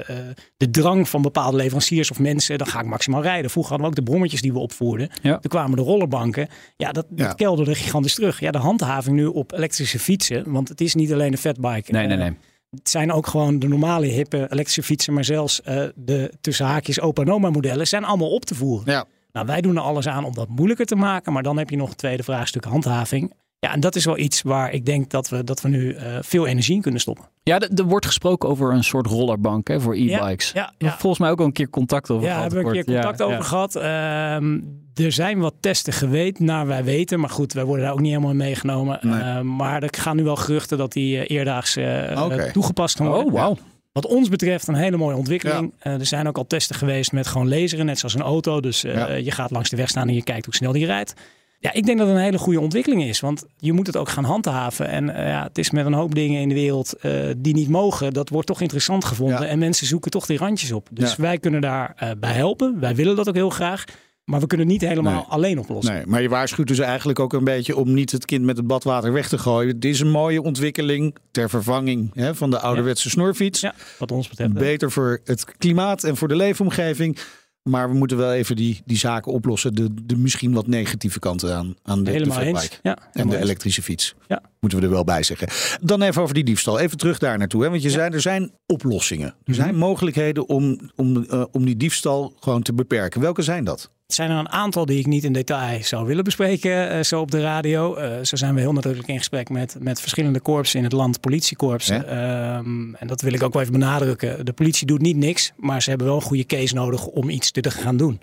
de 0.58 0.70
drang 0.70 1.10
van 1.10 1.22
bepaalde 1.22 1.58
leveranciers 1.58 2.12
of 2.12 2.20
mensen. 2.20 2.58
Dan 2.58 2.68
ga 2.68 2.80
ik 2.80 2.86
maximaal 2.86 3.22
rijden. 3.22 3.52
Vroeger 3.52 3.72
hadden 3.72 3.90
we 3.90 3.98
ook 3.98 4.06
de 4.06 4.12
brommetjes 4.12 4.42
die 4.42 4.54
we 4.54 4.60
opvoerden. 4.60 5.10
Ja. 5.22 5.38
Toen 5.38 5.52
kwamen 5.52 5.78
de 5.78 5.84
rollerbanken. 5.84 6.48
Ja, 6.78 6.92
dat, 6.92 7.06
dat 7.10 7.28
ja. 7.28 7.34
kelderde 7.34 7.76
gigantisch 7.76 8.16
terug. 8.16 8.40
Ja, 8.40 8.52
de 8.52 8.58
handhaving 8.58 9.16
nu 9.16 9.26
op 9.26 9.52
elektrische 9.52 10.00
fietsen. 10.00 10.52
Want 10.52 10.70
het 10.70 10.82
is 10.82 10.96
niet 10.96 11.14
alleen 11.14 11.32
een 11.32 11.38
fatbike. 11.38 11.92
Nee, 11.92 12.08
nee, 12.08 12.18
nee. 12.18 12.38
Het 12.70 12.90
zijn 12.90 13.12
ook 13.12 13.28
gewoon 13.28 13.60
de 13.60 13.68
normale 13.68 14.06
hippe 14.06 14.38
elektrische 14.38 14.84
fietsen. 14.84 15.14
Maar 15.14 15.26
zelfs 15.26 15.62
de 15.96 16.34
tussen 16.42 16.66
haakjes 16.66 17.00
opa 17.00 17.22
en 17.22 17.32
oma 17.32 17.50
modellen 17.50 17.88
zijn 17.88 18.04
allemaal 18.04 18.32
op 18.32 18.46
te 18.46 18.56
voeren. 18.56 18.94
Ja. 18.94 19.06
Nou, 19.32 19.46
wij 19.46 19.62
doen 19.62 19.76
er 19.76 19.82
alles 19.82 20.08
aan 20.08 20.24
om 20.24 20.34
dat 20.34 20.48
moeilijker 20.48 20.86
te 20.86 20.96
maken. 20.96 21.34
Maar 21.34 21.44
dan 21.44 21.58
heb 21.58 21.70
je 21.70 21.78
nog 21.78 21.90
het 21.90 21.98
tweede 21.98 22.24
vraagstuk 22.24 22.64
handhaving. 22.64 23.34
Ja, 23.60 23.74
en 23.74 23.80
dat 23.80 23.96
is 23.96 24.06
wel 24.06 24.18
iets 24.18 24.42
waar 24.42 24.72
ik 24.72 24.86
denk 24.86 25.10
dat 25.10 25.30
we, 25.30 25.44
dat 25.44 25.62
we 25.62 25.70
nu 25.70 25.94
uh, 25.94 26.02
veel 26.22 26.48
energie 26.48 26.76
in 26.76 26.82
kunnen 26.82 27.02
stoppen. 27.02 27.26
Ja, 27.44 27.60
er 27.60 27.84
wordt 27.84 28.06
gesproken 28.06 28.50
over 28.50 28.74
een 28.74 28.84
soort 28.84 29.08
rollerbank 29.08 29.68
hè, 29.68 29.80
voor 29.80 29.94
e-bikes. 29.94 30.52
Ja, 30.52 30.62
ja, 30.62 30.88
ja. 30.88 30.98
Volgens 30.98 31.22
mij 31.22 31.30
ook 31.32 31.40
al 31.40 31.46
een 31.46 31.52
keer 31.52 31.70
contact 31.70 32.10
over 32.10 32.28
ja, 32.28 32.34
gehad. 32.34 32.52
Ja, 32.52 32.56
hebben 32.56 32.72
we 32.72 32.78
een 32.78 32.86
keer 32.86 32.94
contact 32.94 33.22
over 33.22 33.44
gehad. 33.44 33.76
Uh, 33.76 35.04
er 35.06 35.12
zijn 35.12 35.40
wat 35.40 35.54
testen 35.60 35.94
geweest, 35.94 36.40
naar 36.40 36.68
wij 36.68 36.84
weten. 36.84 37.20
Maar 37.20 37.30
goed, 37.30 37.54
wij 37.54 37.64
worden 37.64 37.84
daar 37.84 37.94
ook 37.94 38.00
niet 38.00 38.10
helemaal 38.10 38.32
in 38.32 38.38
meegenomen. 38.38 39.00
Nee. 39.02 39.20
Uh, 39.20 39.42
maar 39.42 39.84
er 39.84 39.90
gaan 39.98 40.16
nu 40.16 40.24
wel 40.24 40.36
geruchten 40.36 40.78
dat 40.78 40.92
die 40.92 41.26
eerdaags 41.26 41.78
okay. 41.78 42.52
toegepast 42.52 42.98
gaan 42.98 43.08
worden. 43.08 43.26
Oh, 43.26 43.34
wauw. 43.34 43.58
Wat 43.92 44.06
ons 44.06 44.30
betreft 44.30 44.68
een 44.68 44.76
hele 44.76 44.98
mooie 44.98 45.16
ontwikkeling. 45.16 45.74
Ja. 45.84 45.92
Uh, 45.92 46.00
er 46.00 46.06
zijn 46.06 46.28
ook 46.28 46.38
al 46.38 46.48
testen 46.48 46.76
geweest 46.76 47.12
met 47.12 47.28
gewoon 47.28 47.50
laseren, 47.50 47.86
net 47.86 48.00
zoals 48.00 48.16
een 48.16 48.22
auto. 48.22 48.62
Dus 48.62 48.84
uh, 48.84 48.94
ja. 48.94 49.14
je 49.14 49.32
gaat 49.32 49.52
langs 49.52 49.70
de 49.70 49.76
weg 49.76 49.90
staan 49.90 50.08
en 50.08 50.14
je 50.14 50.24
kijkt 50.24 50.46
hoe 50.46 50.56
snel 50.56 50.72
die 50.72 50.86
rijdt. 50.86 51.14
Ja, 51.60 51.74
ik 51.74 51.86
denk 51.86 51.98
dat 51.98 52.08
het 52.08 52.16
een 52.16 52.24
hele 52.24 52.38
goede 52.38 52.60
ontwikkeling 52.60 53.04
is. 53.04 53.20
Want 53.20 53.46
je 53.58 53.74
moet 53.74 53.88
het 53.88 53.98
ook 53.98 54.10
gaan 54.10 54.24
handhaven. 54.24 54.88
En 54.88 55.10
uh, 55.10 55.16
ja, 55.16 55.44
het 55.44 55.58
is 55.58 55.72
met 55.72 55.86
een 55.86 55.94
hoop 55.94 56.16
dingen 56.16 56.42
in 56.42 56.50
de 56.50 56.56
wereld 56.56 56.94
die 57.38 57.54
niet 57.54 57.70
mogen. 57.70 58.14
Dat 58.14 58.30
wordt 58.30 58.48
toch 58.48 58.62
interessant 58.62 59.06
gevonden. 59.06 59.42
Ja. 59.42 59.48
En 59.48 59.60
mensen 59.60 59.88
zoeken 59.88 60.12
toch 60.12 60.26
die 60.26 60.38
randjes 60.38 60.72
op. 60.72 60.88
Dus 60.92 61.16
wij 61.16 61.38
kunnen 61.38 61.62
daar 61.62 62.16
bij 62.20 62.34
helpen. 62.34 62.80
Wij 62.80 62.96
willen 62.96 63.16
dat 63.16 63.28
ook 63.28 63.36
heel 63.36 63.50
graag. 63.50 63.84
Maar 64.30 64.40
we 64.40 64.48
kunnen 64.48 64.68
het 64.68 64.82
niet 64.82 64.90
helemaal 64.90 65.14
nee. 65.14 65.24
alleen 65.30 65.60
oplossen. 65.60 65.94
Nee, 65.94 66.06
maar 66.06 66.22
je 66.22 66.30
waarschuwt 66.30 66.68
dus 66.68 66.80
eigenlijk 66.80 67.20
ook 67.20 67.34
een 67.34 67.44
beetje 67.44 67.76
om 67.76 67.94
niet 67.94 68.12
het 68.12 68.26
kind 68.26 68.46
met 68.46 68.58
het 68.58 68.68
badwater 68.68 69.14
weg 69.14 69.28
te 69.28 69.38
gooien. 69.38 69.76
Het 69.76 69.86
is 69.86 70.00
een 70.00 70.12
mooie 70.12 70.42
ontwikkeling 70.42 71.16
ter 71.32 71.50
vervanging 71.50 72.12
hè, 72.14 72.36
van 72.36 72.50
de 72.50 72.60
ouderwetse 72.60 73.08
ja. 73.08 73.14
snorfiets. 73.14 73.62
Ja, 73.62 73.74
wat 74.00 74.12
ons 74.12 74.30
betreft. 74.30 74.54
Beter 74.54 74.92
voor 74.92 75.22
het 75.24 75.46
klimaat 75.58 76.04
en 76.04 76.18
voor 76.18 76.28
de 76.28 76.36
leefomgeving. 76.36 77.18
Maar 77.64 77.90
we 77.90 77.96
moeten 77.96 78.18
wel 78.18 78.34
even 78.34 78.56
die, 78.56 78.82
die 78.86 78.98
zaken 78.98 79.32
oplossen. 79.32 79.76
De, 79.76 80.06
de 80.06 80.16
misschien 80.16 80.54
wat 80.54 80.68
negatieve 80.68 81.20
kanten 81.20 81.56
aan, 81.56 81.76
aan 81.84 82.04
de, 82.04 82.12
helemaal 82.12 82.40
de 82.40 82.46
eens. 82.46 82.80
Ja, 82.84 82.98
en 83.14 83.30
de 83.30 83.38
elektrische 83.38 83.82
fiets. 83.82 84.16
Ja. 84.28 84.42
Moeten 84.60 84.80
we 84.80 84.86
er 84.86 84.92
wel 84.92 85.04
bij 85.04 85.24
zeggen. 85.24 85.48
Dan 85.82 86.02
even 86.02 86.22
over 86.22 86.34
die 86.34 86.44
diefstal. 86.44 86.80
Even 86.80 86.98
terug 86.98 87.18
daar 87.18 87.38
naartoe. 87.38 87.64
Hè? 87.64 87.70
Want 87.70 87.82
je 87.82 87.88
ja. 87.90 87.94
zei, 87.94 88.14
er 88.14 88.22
zijn 88.22 88.52
oplossingen. 88.66 89.36
Er 89.44 89.54
zijn 89.54 89.68
mm 89.68 89.74
-hmm. 89.74 89.84
mogelijkheden 89.84 90.48
om, 90.48 90.92
om, 90.96 91.26
uh, 91.32 91.44
om 91.52 91.66
die 91.66 91.78
diefstal 91.78 92.34
gewoon 92.40 92.62
te 92.62 92.74
beperken. 92.74 93.22
Welke 93.22 93.42
zijn 93.42 93.64
dat? 93.64 93.90
Het 94.10 94.18
zijn 94.18 94.32
er 94.32 94.38
een 94.38 94.50
aantal 94.50 94.86
die 94.86 95.00
ik 95.00 95.06
niet 95.06 95.24
in 95.24 95.34
detail 95.34 95.84
zou 95.84 96.06
willen 96.06 96.24
bespreken, 96.24 96.96
uh, 96.96 97.04
zo 97.04 97.22
op 97.22 97.32
de 97.32 97.42
radio. 97.42 97.98
Uh, 97.98 98.14
zo 98.22 98.36
zijn 98.36 98.54
we 98.54 98.60
heel 98.60 98.74
natuurlijk 98.74 99.08
in 99.08 99.18
gesprek 99.18 99.50
met, 99.50 99.76
met 99.80 100.02
verschillende 100.02 100.40
korpsen 100.40 100.78
in 100.78 100.84
het 100.84 100.94
land, 100.94 101.20
politiekorpsen. 101.20 102.06
Ja. 102.06 102.58
Um, 102.58 102.96
en 102.96 103.08
dat 103.08 103.22
wil 103.22 103.34
ik 103.34 103.44
ook 103.44 103.54
wel 103.54 103.62
even 103.62 103.74
benadrukken. 103.74 104.46
De 104.46 104.54
politie 104.54 104.88
doet 104.88 105.02
niet 105.02 105.16
niks, 105.16 105.52
maar 105.58 105.82
ze 105.82 105.90
hebben 105.90 106.08
wel 106.08 106.16
een 106.16 106.22
goede 106.22 106.46
case 106.46 106.74
nodig 106.74 107.06
om 107.06 107.30
iets 107.30 107.52
te 107.52 107.72
gaan 107.72 107.98
doen. 107.98 108.22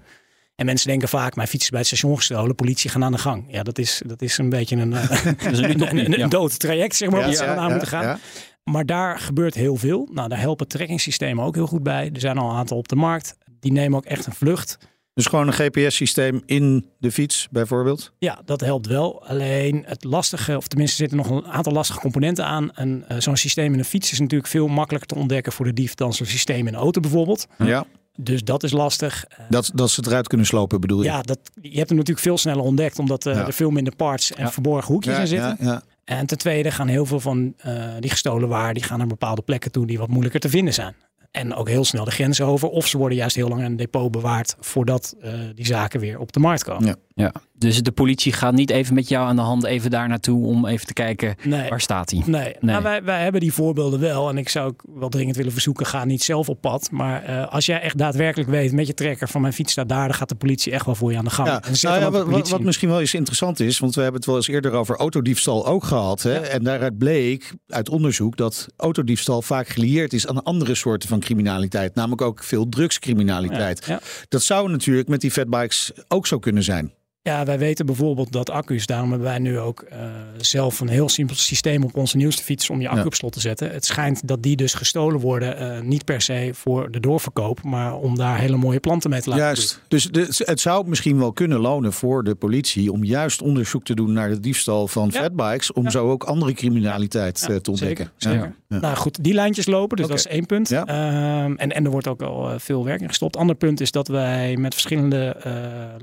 En 0.55 0.67
mensen 0.67 0.89
denken 0.89 1.09
vaak, 1.09 1.37
mijn 1.37 1.49
fiets 1.49 1.65
is 1.65 1.71
bij 1.71 1.79
het 1.79 1.89
station 1.89 2.17
gestolen, 2.17 2.55
politie 2.55 2.91
gaan 2.91 3.05
aan 3.05 3.13
de 3.13 3.19
gang. 3.19 3.45
Ja, 3.49 3.63
dat 3.63 3.79
is, 3.79 4.03
dat 4.07 4.23
is 4.23 4.39
een 4.39 4.49
beetje 4.49 4.77
een, 4.77 4.93
is 5.53 5.59
een, 5.59 5.97
een, 5.97 6.21
een, 6.21 6.29
dood 6.29 6.59
traject, 6.59 6.97
zeg 6.97 7.11
maar, 7.11 7.31
ja, 7.31 7.39
waar 7.39 7.55
ja, 7.55 7.57
aan 7.57 7.71
moeten 7.71 7.89
gaan. 7.89 8.19
Maar 8.65 8.87
daar 8.87 9.19
gebeurt 9.19 9.55
heel 9.55 9.77
veel. 9.77 10.09
Nou, 10.13 10.29
daar 10.29 10.41
helpen 10.41 10.69
trackingsystemen 10.69 11.45
ook 11.45 11.55
heel 11.55 11.67
goed 11.67 11.83
bij. 11.83 12.11
Er 12.13 12.21
zijn 12.21 12.39
al 12.39 12.51
een 12.51 12.57
aantal 12.57 12.77
op 12.77 12.89
de 12.89 12.97
markt. 12.97 13.37
Die 13.61 13.73
nemen 13.73 13.99
ook 13.99 14.05
echt 14.05 14.27
een 14.27 14.35
vlucht. 14.35 14.79
Dus 15.17 15.27
gewoon 15.27 15.47
een 15.47 15.53
GPS-systeem 15.53 16.43
in 16.47 16.87
de 16.99 17.13
fiets 17.13 17.49
bijvoorbeeld? 17.51 18.13
Ja, 18.19 18.41
dat 18.45 18.61
helpt 18.61 18.87
wel. 18.87 19.27
Alleen 19.27 19.83
het 19.87 20.05
lastige, 20.05 20.57
of 20.57 20.69
tenminste 20.69 20.97
zitten 20.97 21.17
nog 21.17 21.31
een 21.31 21.47
aantal 21.47 21.73
lastige 21.73 21.99
componenten 21.99 22.45
aan. 22.45 22.73
En 22.75 23.05
uh, 23.11 23.19
zo'n 23.19 23.37
systeem 23.37 23.73
in 23.73 23.79
een 23.79 23.85
fiets 23.85 24.13
is 24.13 24.21
natuurlijk 24.21 24.51
veel 24.51 24.69
makkelijker 24.69 25.09
te 25.09 25.15
ontdekken 25.15 25.53
voor 25.53 25.65
de 25.65 25.73
dief 25.73 25.95
dan 25.95 26.13
zo'n 26.13 26.27
systeem 26.27 26.67
in 26.67 26.75
een 26.75 26.81
auto 26.81 27.01
bijvoorbeeld. 27.01 27.47
Ja. 27.59 27.85
Dus 28.17 28.45
dat 28.45 28.63
is 28.63 28.73
lastig. 28.73 29.25
Dat, 29.49 29.71
dat 29.75 29.91
ze 29.91 30.01
het 30.01 30.09
eruit 30.09 30.29
kunnen 30.29 30.47
slopen, 30.47 30.81
bedoel 30.81 31.03
je? 31.03 31.05
Ja, 31.05 31.23
dat, 31.23 31.39
je 31.61 31.77
hebt 31.77 31.89
hem 31.89 31.99
natuurlijk 31.99 32.27
veel 32.27 32.39
sneller 32.39 32.65
ontdekt, 32.65 32.99
omdat 32.99 33.27
uh, 33.27 33.35
ja. 33.35 33.47
er 33.47 33.53
veel 33.53 33.71
minder 33.71 33.97
parts 33.97 34.33
en 34.33 34.45
ja. 34.45 34.53
verborgen 34.53 34.93
hoekjes 34.93 35.15
ja, 35.15 35.21
in 35.21 35.27
zitten. 35.27 35.57
Ja, 35.61 35.83
en 36.05 36.27
ten 36.27 36.39
tweede 36.39 36.71
gaan 36.71 36.89
heel 36.89 37.07
veel 37.07 37.21
van 37.21 37.55
uh, 37.67 37.85
die 38.01 38.11
gestolen 38.11 38.49
waar, 38.49 38.75
die 38.75 38.83
gaan 38.83 38.99
naar 38.99 39.07
bepaalde 39.07 39.43
plekken 39.43 39.71
toe 39.71 39.87
die 39.87 39.99
wat 39.99 40.09
moeilijker 40.09 40.41
te 40.41 40.49
vinden 40.49 40.75
zijn. 40.75 40.95
En 41.37 41.55
ook 41.55 41.69
heel 41.69 41.85
snel 41.85 42.05
de 42.05 42.11
grens 42.11 42.41
over. 42.41 42.69
Of 42.69 42.87
ze 42.87 42.99
worden 42.99 43.19
juist 43.19 43.37
heel 43.37 43.49
lang 43.49 43.61
in 43.61 43.67
een 43.67 43.77
depot 43.77 44.11
bewaard 44.11 44.57
voordat 44.61 45.15
uh, 45.25 45.33
die 45.55 45.67
zaken 45.67 46.01
weer 46.01 46.19
op 46.19 46.33
de 46.33 46.41
markt 46.41 46.65
komen. 46.65 46.87
Ja. 46.87 46.97
ja. 47.15 47.33
Dus 47.59 47.83
de 47.83 47.93
politie 47.93 48.33
gaat 48.33 48.55
niet 48.55 48.71
even 48.71 48.95
met 48.95 49.09
jou 49.09 49.27
aan 49.29 49.37
de 49.37 49.43
hand 49.43 49.65
even 49.65 49.91
daar 49.91 50.09
naartoe 50.09 50.47
om 50.47 50.67
even 50.67 50.87
te 50.87 50.93
kijken 50.93 51.37
nee. 51.43 51.69
waar 51.69 51.81
staat 51.81 52.11
hij. 52.11 52.23
Nee, 52.27 52.43
nee. 52.43 52.55
Nou, 52.61 52.83
wij, 52.83 53.03
wij 53.03 53.23
hebben 53.23 53.41
die 53.41 53.53
voorbeelden 53.53 54.01
wel. 54.01 54.29
En 54.29 54.39
ik 54.39 54.49
zou 54.49 54.69
ook 54.69 54.83
wel 54.95 55.09
dringend 55.09 55.37
willen 55.37 55.53
verzoeken, 55.53 55.87
ga 55.87 56.05
niet 56.05 56.23
zelf 56.23 56.49
op 56.49 56.61
pad. 56.61 56.91
Maar 56.91 57.31
uh, 57.31 57.47
als 57.49 57.67
jij 57.67 57.81
echt 57.81 57.99
daadwerkelijk 57.99 58.51
weet 58.51 58.73
met 58.73 58.87
je 58.87 58.95
trekker 58.95 59.29
van 59.29 59.41
mijn 59.41 59.53
fiets 59.53 59.73
staat 59.73 59.89
daar, 59.89 60.07
dan 60.07 60.17
gaat 60.17 60.29
de 60.29 60.35
politie 60.35 60.73
echt 60.73 60.87
wel 60.87 60.95
voor 60.95 61.13
je 61.13 61.19
aan 61.19 61.25
de 61.25 61.31
gang. 61.31 61.49
Ja. 61.49 61.63
Nou 61.81 62.01
ja, 62.01 62.11
wat, 62.11 62.27
wat, 62.27 62.49
wat, 62.49 62.61
misschien 62.61 62.89
wel 62.89 63.01
eens 63.01 63.15
interessant 63.15 63.61
is, 63.61 63.79
want 63.79 63.95
we 63.95 64.01
hebben 64.01 64.21
het 64.21 64.29
wel 64.29 64.37
eens 64.37 64.49
eerder 64.49 64.73
over 64.73 64.97
autodiefstal 64.97 65.67
ook 65.67 65.85
gehad. 65.85 66.23
Hè? 66.23 66.35
Ja. 66.35 66.41
En 66.41 66.65
daaruit 66.65 66.99
bleek 66.99 67.53
uit 67.69 67.89
onderzoek 67.89 68.37
dat 68.37 68.67
autodiefstal 68.77 69.43
vaak 69.43 69.69
gelieerd 69.69 70.13
is 70.13 70.27
aan 70.27 70.43
andere 70.43 70.75
soorten 70.75 71.09
van 71.09 71.19
criminaliteit. 71.27 71.95
Namelijk 71.95 72.23
ook 72.23 72.45
veel 72.45 72.69
drugscriminaliteit. 72.69 73.87
Ja. 73.87 74.01
Dat 74.29 74.43
zou 74.43 74.71
natuurlijk 74.71 75.09
met 75.09 75.21
die 75.21 75.31
fatbikes 75.31 75.93
ook 76.09 76.27
zo 76.27 76.39
kunnen 76.39 76.63
zijn. 76.63 76.93
Ja, 77.27 77.45
wij 77.45 77.59
weten 77.59 77.87
bijvoorbeeld 77.87 78.33
dat 78.33 78.51
accu's, 78.51 78.87
daarom 78.87 79.11
hebben 79.11 79.29
wij 79.29 79.39
nu 79.39 79.59
ook 79.59 79.85
uh, 79.93 79.99
zelf 80.37 80.81
een 80.81 80.89
heel 80.89 81.09
simpel 81.09 81.37
systeem 81.37 81.85
op 81.85 81.97
onze 81.97 82.17
nieuwste 82.17 82.43
fiets 82.43 82.71
om 82.71 82.81
je 82.81 82.89
accu 82.89 83.01
ja. 83.01 83.07
op 83.07 83.15
slot 83.15 83.33
te 83.33 83.41
zetten. 83.41 83.71
Het 83.71 83.85
schijnt 83.85 84.29
dat 84.29 84.43
die 84.43 84.57
dus 84.57 84.75
gestolen 84.75 85.21
worden, 85.21 85.63
uh, 85.63 85.81
niet 85.81 86.05
per 86.05 86.21
se 86.21 86.51
voor 86.53 86.91
de 86.91 87.01
doorverkoop, 87.01 87.63
maar 87.63 87.95
om 87.95 88.17
daar 88.17 88.39
hele 88.39 88.57
mooie 88.57 88.81
planten 88.81 89.11
mee 89.11 89.21
te 89.21 89.29
laten 89.29 89.45
Juist, 89.45 89.73
doen. 89.73 89.83
dus 89.89 90.05
de, 90.05 90.45
het 90.45 90.61
zou 90.61 90.89
misschien 90.89 91.19
wel 91.19 91.33
kunnen 91.33 91.59
lonen 91.59 91.93
voor 91.93 92.25
de 92.25 92.35
politie 92.35 92.93
om 92.93 93.05
juist 93.05 93.43
onderzoek 93.43 93.85
te 93.85 93.95
doen 93.95 94.13
naar 94.13 94.29
de 94.29 94.41
diefstal 94.41 94.89
van 94.89 95.11
ja. 95.13 95.21
fatbikes, 95.21 95.73
om 95.73 95.85
ja. 95.85 95.91
zo 95.91 96.11
ook 96.11 96.25
andere 96.25 96.53
criminaliteit 96.53 97.47
uh, 97.51 97.57
te 97.57 97.71
ontdekken. 97.71 98.11
Zeker, 98.17 98.55
zeker. 98.69 98.81
Nou 98.81 98.97
goed, 98.97 99.25
die 99.25 99.35
lijntjes 99.35 99.67
lopen, 99.67 99.97
dus 99.97 100.07
okay. 100.07 100.17
dat 100.17 100.27
is 100.27 100.33
één 100.33 100.47
punt. 100.47 100.71
Um, 100.71 100.87
en, 100.87 101.73
en 101.73 101.85
er 101.85 101.91
wordt 101.91 102.09
ook 102.09 102.23
al 102.23 102.59
veel 102.59 102.85
werk 102.85 103.01
in 103.01 103.09
gestopt. 103.09 103.37
Ander 103.37 103.57
punt 103.57 103.81
is 103.81 103.91
dat 103.91 104.09
wij 104.09 104.57
met 104.57 104.73
verschillende 104.73 105.37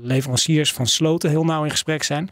leveranciers 0.02 0.72
van 0.72 0.86
sloten 1.20 1.30
heel 1.30 1.44
nauw 1.44 1.64
in 1.64 1.70
gesprek 1.70 2.02
zijn. 2.02 2.30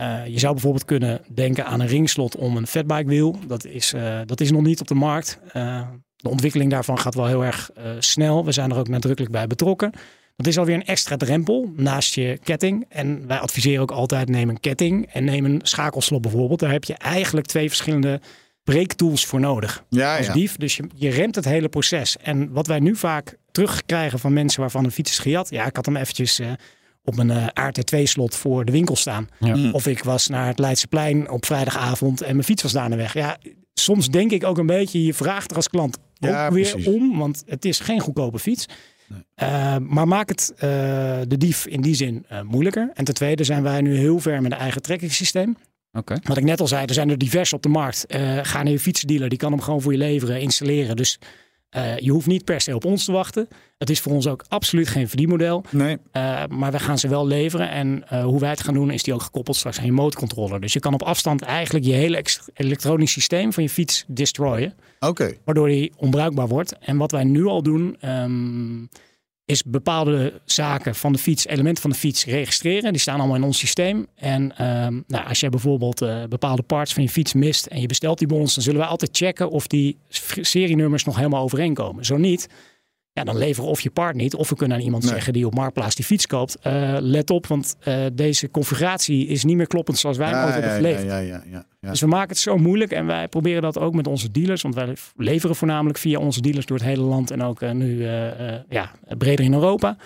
Uh, 0.00 0.26
je 0.26 0.38
zou 0.38 0.52
bijvoorbeeld 0.52 0.84
kunnen 0.84 1.20
denken 1.34 1.66
aan 1.66 1.80
een 1.80 1.86
ringslot 1.86 2.36
om 2.36 2.56
een 2.56 2.66
fatbike 2.66 3.08
wiel. 3.08 3.38
Dat 3.46 3.64
is, 3.64 3.94
uh, 3.94 4.20
dat 4.26 4.40
is 4.40 4.50
nog 4.50 4.62
niet 4.62 4.80
op 4.80 4.88
de 4.88 4.94
markt. 4.94 5.38
Uh, 5.56 5.88
de 6.16 6.28
ontwikkeling 6.28 6.70
daarvan 6.70 6.98
gaat 6.98 7.14
wel 7.14 7.26
heel 7.26 7.44
erg 7.44 7.70
snel. 7.98 8.44
We 8.44 8.52
zijn 8.52 8.70
er 8.70 8.78
ook 8.78 8.88
nadrukkelijk 8.88 9.32
bij 9.32 9.46
betrokken. 9.46 9.92
Dat 10.36 10.46
is 10.46 10.58
alweer 10.58 10.74
een 10.74 10.84
extra 10.84 11.16
drempel 11.16 11.72
naast 11.76 12.14
je 12.14 12.38
ketting. 12.44 12.84
En 12.88 13.26
wij 13.26 13.38
adviseren 13.38 13.82
ook 13.82 13.90
altijd 13.90 14.28
neem 14.28 14.48
een 14.48 14.60
ketting 14.60 15.06
en 15.12 15.24
neem 15.24 15.44
een 15.44 15.60
schakelslot 15.62 16.22
bijvoorbeeld. 16.22 16.60
Daar 16.60 16.70
heb 16.72 16.84
je 16.84 16.94
eigenlijk 16.94 17.46
twee 17.46 17.68
verschillende 17.68 18.20
breektools 18.64 19.26
voor 19.26 19.40
nodig 19.40 19.84
ja, 19.88 20.16
als 20.16 20.26
ja. 20.26 20.32
dief. 20.32 20.56
Dus 20.56 20.76
je, 20.76 20.84
je 20.94 21.10
remt 21.10 21.34
het 21.34 21.44
hele 21.44 21.68
proces. 21.68 22.16
En 22.16 22.52
wat 22.52 22.66
wij 22.66 22.78
nu 22.78 22.96
vaak 22.96 23.36
terugkrijgen 23.50 24.18
van 24.18 24.32
mensen 24.32 24.60
waarvan 24.60 24.84
een 24.84 24.90
fiets 24.90 25.10
is 25.10 25.18
gejat. 25.18 25.50
Ja, 25.50 25.66
ik 25.66 25.76
had 25.76 25.86
hem 25.86 25.96
eventjes 25.96 26.40
op 27.06 27.18
een 27.18 27.28
uh, 27.28 27.46
ART2-slot 27.46 28.34
voor 28.34 28.64
de 28.64 28.72
winkel 28.72 28.96
staan. 28.96 29.28
Ja. 29.38 29.70
Of 29.70 29.86
ik 29.86 30.04
was 30.04 30.26
naar 30.26 30.46
het 30.46 30.58
Leidseplein 30.58 31.30
op 31.30 31.46
vrijdagavond 31.46 32.20
en 32.20 32.32
mijn 32.32 32.44
fiets 32.44 32.62
was 32.62 32.72
daar 32.72 32.96
weg. 32.96 33.14
Ja, 33.14 33.38
soms 33.74 34.08
denk 34.08 34.30
ik 34.30 34.44
ook 34.44 34.58
een 34.58 34.66
beetje, 34.66 35.04
je 35.04 35.14
vraagt 35.14 35.50
er 35.50 35.56
als 35.56 35.68
klant 35.68 35.98
ja, 36.14 36.46
ook 36.46 36.52
weer 36.52 36.70
precies. 36.70 36.86
om, 36.86 37.18
want 37.18 37.42
het 37.46 37.64
is 37.64 37.80
geen 37.80 38.00
goedkope 38.00 38.38
fiets. 38.38 38.66
Nee. 39.08 39.50
Uh, 39.50 39.76
maar 39.76 40.08
maak 40.08 40.28
het 40.28 40.52
uh, 40.54 40.60
de 41.28 41.36
dief 41.38 41.66
in 41.66 41.80
die 41.80 41.94
zin 41.94 42.26
moeilijker. 42.44 42.90
En 42.94 43.04
ten 43.04 43.14
tweede 43.14 43.44
zijn 43.44 43.62
wij 43.62 43.80
nu 43.80 43.96
heel 43.96 44.18
ver 44.18 44.42
met 44.42 44.52
een 44.52 44.58
eigen 44.58 44.82
trekkingssysteem. 44.82 45.56
Okay. 45.92 46.18
Wat 46.22 46.36
ik 46.36 46.44
net 46.44 46.60
al 46.60 46.66
zei, 46.66 46.84
er 46.84 46.94
zijn 46.94 47.10
er 47.10 47.18
divers 47.18 47.52
op 47.52 47.62
de 47.62 47.68
markt. 47.68 48.04
ga 48.42 48.62
naar 48.62 48.72
je 48.72 48.78
fietsdealer, 48.78 49.28
die 49.28 49.38
kan 49.38 49.52
hem 49.52 49.60
gewoon 49.60 49.82
voor 49.82 49.92
je 49.92 49.98
leveren, 49.98 50.40
installeren. 50.40 50.96
Dus 50.96 51.18
uh, 51.76 51.98
je 51.98 52.10
hoeft 52.10 52.26
niet 52.26 52.44
per 52.44 52.60
se 52.60 52.74
op 52.74 52.84
ons 52.84 53.04
te 53.04 53.12
wachten. 53.12 53.48
Het 53.78 53.90
is 53.90 54.00
voor 54.00 54.12
ons 54.12 54.26
ook 54.26 54.44
absoluut 54.48 54.88
geen 54.88 55.08
verdienmodel. 55.08 55.64
Nee. 55.70 55.98
Uh, 56.12 56.42
maar 56.48 56.72
we 56.72 56.78
gaan 56.78 56.98
ze 56.98 57.08
wel 57.08 57.26
leveren. 57.26 57.70
En 57.70 58.04
uh, 58.12 58.24
hoe 58.24 58.40
wij 58.40 58.50
het 58.50 58.62
gaan 58.62 58.74
doen, 58.74 58.90
is 58.90 59.02
die 59.02 59.14
ook 59.14 59.22
gekoppeld 59.22 59.56
straks 59.56 59.78
aan 59.78 59.84
je 59.84 59.92
motorcontroller. 59.92 60.60
Dus 60.60 60.72
je 60.72 60.80
kan 60.80 60.94
op 60.94 61.02
afstand 61.02 61.42
eigenlijk 61.42 61.84
je 61.84 61.92
hele 61.92 62.24
elektronisch 62.54 63.12
systeem 63.12 63.52
van 63.52 63.62
je 63.62 63.68
fiets 63.68 64.04
destroyen. 64.06 64.74
Oké. 65.00 65.06
Okay. 65.06 65.38
Waardoor 65.44 65.68
die 65.68 65.92
onbruikbaar 65.96 66.48
wordt. 66.48 66.78
En 66.78 66.96
wat 66.96 67.10
wij 67.10 67.24
nu 67.24 67.44
al 67.44 67.62
doen, 67.62 67.96
um, 68.04 68.88
is 69.46 69.64
bepaalde 69.64 70.40
zaken 70.44 70.94
van 70.94 71.12
de 71.12 71.18
fiets, 71.18 71.46
elementen 71.46 71.82
van 71.82 71.90
de 71.90 71.96
fiets 71.96 72.24
registreren. 72.24 72.92
Die 72.92 73.00
staan 73.00 73.18
allemaal 73.18 73.36
in 73.36 73.42
ons 73.42 73.58
systeem. 73.58 74.06
En 74.14 74.42
um, 74.42 75.04
nou, 75.06 75.26
als 75.26 75.40
je 75.40 75.48
bijvoorbeeld 75.48 76.02
uh, 76.02 76.24
bepaalde 76.24 76.62
parts 76.62 76.92
van 76.94 77.02
je 77.02 77.08
fiets 77.08 77.32
mist 77.32 77.66
en 77.66 77.80
je 77.80 77.86
bestelt 77.86 78.18
die 78.18 78.28
bij 78.28 78.38
ons, 78.38 78.54
dan 78.54 78.62
zullen 78.62 78.80
wij 78.80 78.88
altijd 78.88 79.16
checken 79.16 79.50
of 79.50 79.66
die 79.66 79.98
serienummers 80.40 81.04
nog 81.04 81.16
helemaal 81.16 81.42
overeenkomen. 81.42 82.04
Zo 82.04 82.16
niet, 82.16 82.48
ja, 83.16 83.24
dan 83.24 83.36
leveren 83.36 83.70
of 83.70 83.80
je 83.80 83.90
part 83.90 84.14
niet, 84.14 84.34
of 84.34 84.48
we 84.48 84.56
kunnen 84.56 84.76
aan 84.76 84.82
iemand 84.82 85.02
nee. 85.02 85.12
zeggen 85.12 85.32
die 85.32 85.46
op 85.46 85.54
Marktplaats 85.54 85.94
die 85.94 86.04
fiets 86.04 86.26
koopt. 86.26 86.56
Uh, 86.66 86.96
let 87.00 87.30
op, 87.30 87.46
want 87.46 87.76
uh, 87.84 88.06
deze 88.12 88.50
configuratie 88.50 89.26
is 89.26 89.44
niet 89.44 89.56
meer 89.56 89.66
kloppend 89.66 89.98
zoals 89.98 90.16
wij 90.16 90.30
ja, 90.30 90.44
ooit 90.44 90.52
hebben 90.52 90.70
ja, 90.70 90.76
geleefd. 90.76 91.02
Ja, 91.02 91.18
ja, 91.18 91.42
ja, 91.50 91.64
ja, 91.80 91.90
Dus 91.90 92.00
we 92.00 92.06
maken 92.06 92.28
het 92.28 92.38
zo 92.38 92.56
moeilijk 92.56 92.92
en 92.92 93.06
wij 93.06 93.28
proberen 93.28 93.62
dat 93.62 93.78
ook 93.78 93.94
met 93.94 94.06
onze 94.06 94.30
dealers, 94.30 94.62
want 94.62 94.74
wij 94.74 94.96
leveren 95.16 95.56
voornamelijk 95.56 95.98
via 95.98 96.18
onze 96.18 96.40
dealers 96.40 96.66
door 96.66 96.76
het 96.76 96.86
hele 96.86 97.02
land 97.02 97.30
en 97.30 97.42
ook 97.42 97.60
uh, 97.60 97.70
nu 97.70 98.04
ja, 98.68 98.90
breder 99.18 99.44
in 99.44 99.52
Europa. 99.52 99.96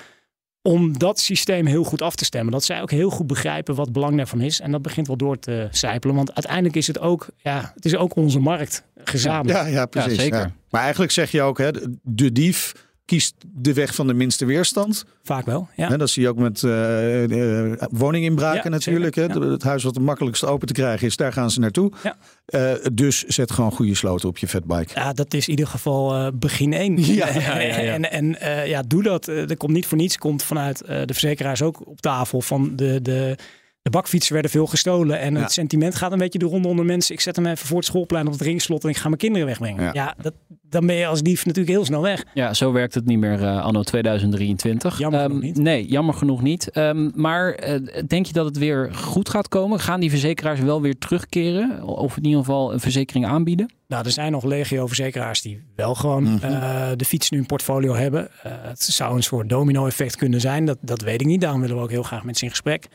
Om 0.62 0.98
dat 0.98 1.20
systeem 1.20 1.66
heel 1.66 1.84
goed 1.84 2.02
af 2.02 2.14
te 2.14 2.24
stemmen. 2.24 2.52
Dat 2.52 2.64
zij 2.64 2.82
ook 2.82 2.90
heel 2.90 3.10
goed 3.10 3.26
begrijpen 3.26 3.74
wat 3.74 3.84
het 3.84 3.94
belang 3.94 4.16
daarvan 4.16 4.40
is. 4.40 4.60
En 4.60 4.70
dat 4.70 4.82
begint 4.82 5.06
wel 5.06 5.16
door 5.16 5.38
te 5.38 5.68
sijpelen. 5.70 6.16
Want 6.16 6.34
uiteindelijk 6.34 6.76
is 6.76 6.86
het 6.86 6.98
ook, 6.98 7.28
ja, 7.36 7.72
het 7.74 7.84
is 7.84 7.96
ook 7.96 8.16
onze 8.16 8.38
markt 8.38 8.84
gezamenlijk. 9.04 9.58
Ja, 9.58 9.66
ja 9.66 9.86
precies. 9.86 10.14
Ja, 10.14 10.20
zeker. 10.22 10.52
Maar 10.70 10.80
eigenlijk 10.80 11.12
zeg 11.12 11.30
je 11.30 11.42
ook, 11.42 11.58
hè, 11.58 11.70
de 12.02 12.32
dief 12.32 12.88
kiest 13.10 13.34
de 13.52 13.72
weg 13.72 13.94
van 13.94 14.06
de 14.06 14.14
minste 14.14 14.44
weerstand. 14.44 15.04
Vaak 15.22 15.46
wel, 15.46 15.68
ja. 15.76 15.88
He, 15.88 15.96
dat 15.96 16.10
zie 16.10 16.22
je 16.22 16.28
ook 16.28 16.36
met 16.36 16.62
uh, 16.62 17.72
woninginbraken 17.90 18.62
ja, 18.62 18.68
natuurlijk. 18.68 19.14
Hè. 19.14 19.24
Ja. 19.24 19.40
Het 19.40 19.62
huis 19.62 19.82
wat 19.82 19.94
het 19.94 20.04
makkelijkst 20.04 20.44
open 20.44 20.66
te 20.66 20.72
krijgen 20.72 21.06
is, 21.06 21.16
daar 21.16 21.32
gaan 21.32 21.50
ze 21.50 21.60
naartoe. 21.60 21.92
Ja. 22.02 22.16
Uh, 22.46 22.86
dus 22.92 23.24
zet 23.24 23.50
gewoon 23.50 23.72
goede 23.72 23.94
sloten 23.94 24.28
op 24.28 24.38
je 24.38 24.48
fatbike. 24.48 24.92
Ja, 24.94 25.12
dat 25.12 25.34
is 25.34 25.44
in 25.44 25.50
ieder 25.50 25.66
geval 25.66 26.32
begin 26.32 26.72
één. 26.72 26.98
Ja, 27.20 27.26
en 27.98 28.10
en 28.10 28.36
ja, 28.68 28.82
doe 28.82 29.02
dat. 29.02 29.26
Er 29.26 29.56
komt 29.56 29.72
niet 29.72 29.86
voor 29.86 29.98
niets, 29.98 30.18
komt 30.18 30.42
vanuit 30.42 30.78
de 30.78 31.04
verzekeraars 31.06 31.62
ook 31.62 31.86
op 31.86 32.00
tafel 32.00 32.40
van 32.40 32.76
de... 32.76 33.02
de 33.02 33.36
de 33.82 33.90
bakfietsen 33.90 34.32
werden 34.32 34.50
veel 34.50 34.66
gestolen. 34.66 35.20
En 35.20 35.34
het 35.34 35.52
sentiment 35.52 35.94
gaat 35.94 36.12
een 36.12 36.18
beetje 36.18 36.38
de 36.38 36.44
ronde 36.44 36.68
onder 36.68 36.84
mensen. 36.84 37.14
Ik 37.14 37.20
zet 37.20 37.36
hem 37.36 37.46
even 37.46 37.66
voor 37.66 37.76
het 37.76 37.86
schoolplein 37.86 38.26
op 38.26 38.32
het 38.32 38.40
ringslot 38.40 38.84
en 38.84 38.90
ik 38.90 38.96
ga 38.96 39.06
mijn 39.06 39.20
kinderen 39.20 39.46
wegbrengen. 39.46 39.84
Ja, 39.84 39.90
ja 39.92 40.14
dat, 40.22 40.34
dan 40.62 40.86
ben 40.86 40.96
je 40.96 41.06
als 41.06 41.22
dief 41.22 41.46
natuurlijk 41.46 41.76
heel 41.76 41.84
snel 41.84 42.02
weg. 42.02 42.24
Ja, 42.34 42.54
zo 42.54 42.72
werkt 42.72 42.94
het 42.94 43.06
niet 43.06 43.18
meer 43.18 43.40
uh, 43.40 43.62
anno 43.62 43.82
2023. 43.82 44.98
Jammer 44.98 45.24
um, 45.24 45.38
niet. 45.38 45.58
Nee, 45.58 45.86
jammer 45.86 46.14
genoeg 46.14 46.42
niet. 46.42 46.76
Um, 46.76 47.12
maar 47.14 47.68
uh, 47.68 47.88
denk 48.06 48.26
je 48.26 48.32
dat 48.32 48.44
het 48.44 48.58
weer 48.58 48.94
goed 48.94 49.28
gaat 49.28 49.48
komen? 49.48 49.80
Gaan 49.80 50.00
die 50.00 50.10
verzekeraars 50.10 50.60
wel 50.60 50.80
weer 50.80 50.98
terugkeren? 50.98 51.82
Of 51.82 52.16
in 52.16 52.24
ieder 52.24 52.38
geval 52.38 52.72
een 52.72 52.80
verzekering 52.80 53.26
aanbieden? 53.26 53.72
Nou, 53.88 54.04
er 54.04 54.10
zijn 54.10 54.32
nog 54.32 54.44
legio 54.44 54.86
verzekeraars 54.86 55.42
die 55.42 55.62
wel 55.76 55.94
gewoon 55.94 56.22
mm 56.22 56.38
-hmm. 56.38 56.50
uh, 56.50 56.88
de 56.96 57.04
fiets 57.04 57.30
nu 57.30 57.38
in 57.38 57.46
portfolio 57.46 57.94
hebben. 57.94 58.28
het 58.42 58.82
zou 58.82 59.16
een 59.16 59.22
soort 59.22 59.48
domino-effect 59.48 60.16
kunnen 60.16 60.40
zijn. 60.40 60.64
Dat, 60.64 60.78
dat 60.80 61.00
weet 61.00 61.20
ik 61.20 61.26
niet. 61.26 61.40
Daarom 61.40 61.60
willen 61.60 61.76
we 61.76 61.82
ook 61.82 61.90
heel 61.90 62.02
graag 62.02 62.24
met 62.24 62.38
ze 62.38 62.44
in 62.44 62.50
gesprek. 62.50 62.88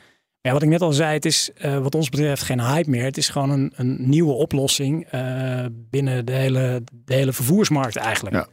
Ja, 0.46 0.52
wat 0.52 0.62
ik 0.62 0.70
net 0.70 0.82
al 0.82 0.94
zei, 0.94 1.14
het 1.14 1.26
is 1.26 1.50
uh, 1.66 1.78
wat 1.78 1.96
ons 1.96 2.10
betreft 2.10 2.44
geen 2.44 2.62
hype 2.62 2.90
meer. 2.90 3.04
Het 3.04 3.18
is 3.18 3.30
gewoon 3.30 3.50
een, 3.50 3.74
een 3.76 4.10
nieuwe 4.10 4.34
oplossing 4.34 5.14
uh, 5.14 5.66
binnen 5.72 6.26
de 6.26 6.32
hele, 6.32 6.84
de 6.92 7.14
hele 7.14 7.34
vervoersmarkt 7.34 7.96
eigenlijk. 7.96 8.36
Ja. 8.36 8.48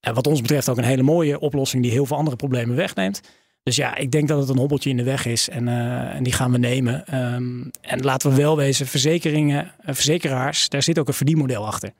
En 0.00 0.14
wat 0.14 0.26
ons 0.26 0.40
betreft 0.40 0.68
ook 0.68 0.76
een 0.76 0.84
hele 0.84 1.02
mooie 1.02 1.40
oplossing 1.40 1.82
die 1.82 1.92
heel 1.92 2.06
veel 2.06 2.16
andere 2.16 2.36
problemen 2.36 2.76
wegneemt. 2.76 3.20
Dus 3.62 3.76
ja, 3.76 3.96
ik 3.96 4.10
denk 4.10 4.28
dat 4.28 4.38
het 4.38 4.48
een 4.48 4.58
hobbeltje 4.58 4.90
in 4.90 4.96
de 4.96 5.02
weg 5.02 5.26
is 5.26 5.48
en, 5.48 5.66
uh, 5.66 6.14
en 6.14 6.22
die 6.22 6.32
gaan 6.32 6.52
we 6.52 6.58
nemen. 6.58 7.14
Um, 7.34 7.70
en 7.80 8.00
laten 8.00 8.30
we 8.30 8.36
wel 8.36 8.56
wezen, 8.56 8.86
verzekeringen, 8.86 9.72
verzekeraars, 9.84 10.68
daar 10.68 10.82
zit 10.82 10.98
ook 10.98 11.08
een 11.08 11.14
verdienmodel 11.14 11.66
achter. 11.66 11.92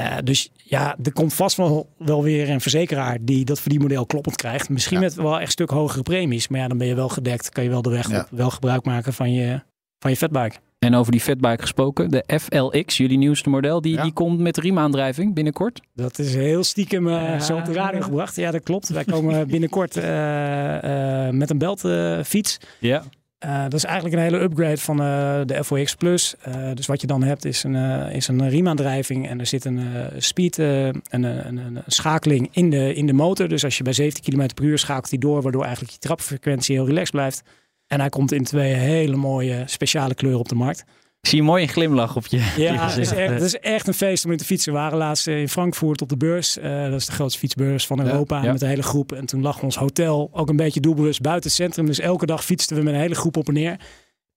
Uh, 0.00 0.16
dus 0.24 0.50
ja, 0.56 0.96
er 1.02 1.12
komt 1.12 1.34
vast 1.34 1.56
wel, 1.56 1.88
wel 1.98 2.22
weer 2.22 2.50
een 2.50 2.60
verzekeraar 2.60 3.18
die 3.20 3.44
dat 3.44 3.60
verdienmodel 3.60 4.06
kloppend 4.06 4.36
krijgt. 4.36 4.68
Misschien 4.68 4.96
ja. 4.96 5.02
met 5.02 5.14
wel 5.14 5.34
echt 5.34 5.42
een 5.42 5.50
stuk 5.50 5.70
hogere 5.70 6.02
premies. 6.02 6.48
Maar 6.48 6.60
ja, 6.60 6.68
dan 6.68 6.78
ben 6.78 6.86
je 6.86 6.94
wel 6.94 7.08
gedekt. 7.08 7.48
Kan 7.48 7.64
je 7.64 7.70
wel 7.70 7.82
de 7.82 7.90
weg 7.90 8.10
ja. 8.10 8.20
op, 8.20 8.26
wel 8.30 8.50
gebruik 8.50 8.84
maken 8.84 9.12
van 9.12 9.32
je, 9.32 9.60
van 9.98 10.10
je 10.10 10.16
fatbike. 10.16 10.56
En 10.78 10.94
over 10.94 11.12
die 11.12 11.20
fatbike 11.20 11.60
gesproken, 11.60 12.10
de 12.10 12.24
FLX, 12.40 12.96
jullie 12.96 13.18
nieuwste 13.18 13.48
model, 13.48 13.80
die, 13.80 13.94
ja. 13.94 14.02
die 14.02 14.12
komt 14.12 14.38
met 14.38 14.56
riemaandrijving 14.56 15.34
binnenkort. 15.34 15.80
Dat 15.94 16.18
is 16.18 16.34
heel 16.34 16.64
stiekem 16.64 17.06
uh, 17.06 17.12
ja. 17.12 17.40
zo 17.40 17.56
op 17.56 17.64
de 17.64 17.72
radio 17.72 18.00
gebracht. 18.00 18.36
Ja, 18.36 18.50
dat 18.50 18.62
klopt. 18.62 18.88
Wij 18.88 19.04
komen 19.04 19.48
binnenkort 19.48 19.96
uh, 19.96 20.04
uh, 20.04 21.28
met 21.30 21.50
een 21.50 21.58
beltfiets. 21.58 22.58
ja. 22.80 23.02
Uh, 23.44 23.62
dat 23.62 23.74
is 23.74 23.84
eigenlijk 23.84 24.14
een 24.14 24.22
hele 24.22 24.40
upgrade 24.40 24.76
van 24.76 25.00
uh, 25.00 25.40
de 25.44 25.64
FOX 25.64 25.94
Plus. 25.94 26.34
Uh, 26.48 26.70
dus 26.74 26.86
wat 26.86 27.00
je 27.00 27.06
dan 27.06 27.22
hebt 27.22 27.44
is 27.44 27.62
een, 27.62 27.74
is 28.10 28.28
een 28.28 28.48
riemaandrijving 28.48 29.28
en 29.28 29.40
er 29.40 29.46
zit 29.46 29.64
een 29.64 29.80
speed, 30.16 30.58
een, 30.58 31.02
een, 31.10 31.22
een, 31.56 31.82
schakeling 31.86 32.48
in 32.52 32.70
de, 32.70 32.94
in 32.94 33.06
de 33.06 33.12
motor. 33.12 33.48
Dus 33.48 33.64
als 33.64 33.76
je 33.76 33.82
bij 33.82 33.92
17 33.92 34.24
km 34.24 34.54
per 34.54 34.64
uur 34.64 34.78
schakelt 34.78 35.10
die 35.10 35.18
door, 35.18 35.42
waardoor 35.42 35.62
eigenlijk 35.62 35.92
je 35.92 35.98
trapfrequentie 35.98 36.76
heel 36.76 36.86
relaxed 36.86 37.10
blijft. 37.10 37.42
En 37.86 38.00
hij 38.00 38.08
komt 38.08 38.32
in 38.32 38.44
twee 38.44 38.72
hele 38.72 39.16
mooie 39.16 39.62
speciale 39.66 40.14
kleuren 40.14 40.40
op 40.40 40.48
de 40.48 40.54
markt. 40.54 40.84
Ik 41.24 41.30
zie 41.30 41.38
een 41.38 41.44
mooie 41.44 41.66
glimlach 41.66 42.16
op 42.16 42.26
je. 42.26 42.52
Ja, 42.56 42.74
het 42.88 42.96
is, 42.96 43.12
echt, 43.12 43.32
het 43.32 43.42
is 43.42 43.58
echt 43.58 43.86
een 43.86 43.94
feest 43.94 44.24
om 44.24 44.30
in 44.30 44.36
te 44.36 44.44
fietsen. 44.44 44.72
We 44.72 44.78
waren 44.78 44.98
laatst 44.98 45.26
in 45.26 45.48
Frankfurt 45.48 46.02
op 46.02 46.08
de 46.08 46.16
beurs. 46.16 46.58
Uh, 46.58 46.84
dat 46.84 47.00
is 47.00 47.06
de 47.06 47.12
grootste 47.12 47.38
fietsbeurs 47.38 47.86
van 47.86 48.06
Europa. 48.06 48.36
Ja, 48.36 48.44
ja. 48.44 48.52
Met 48.52 48.62
een 48.62 48.68
hele 48.68 48.82
groep. 48.82 49.12
En 49.12 49.26
toen 49.26 49.42
lag 49.42 49.62
ons 49.62 49.76
hotel 49.76 50.30
ook 50.32 50.48
een 50.48 50.56
beetje 50.56 50.80
doelbewust 50.80 51.20
buiten 51.20 51.50
het 51.50 51.58
centrum. 51.58 51.86
Dus 51.86 52.00
elke 52.00 52.26
dag 52.26 52.44
fietsten 52.44 52.76
we 52.76 52.82
met 52.82 52.94
een 52.94 53.00
hele 53.00 53.14
groep 53.14 53.36
op 53.36 53.48
en 53.48 53.54
neer. 53.54 53.76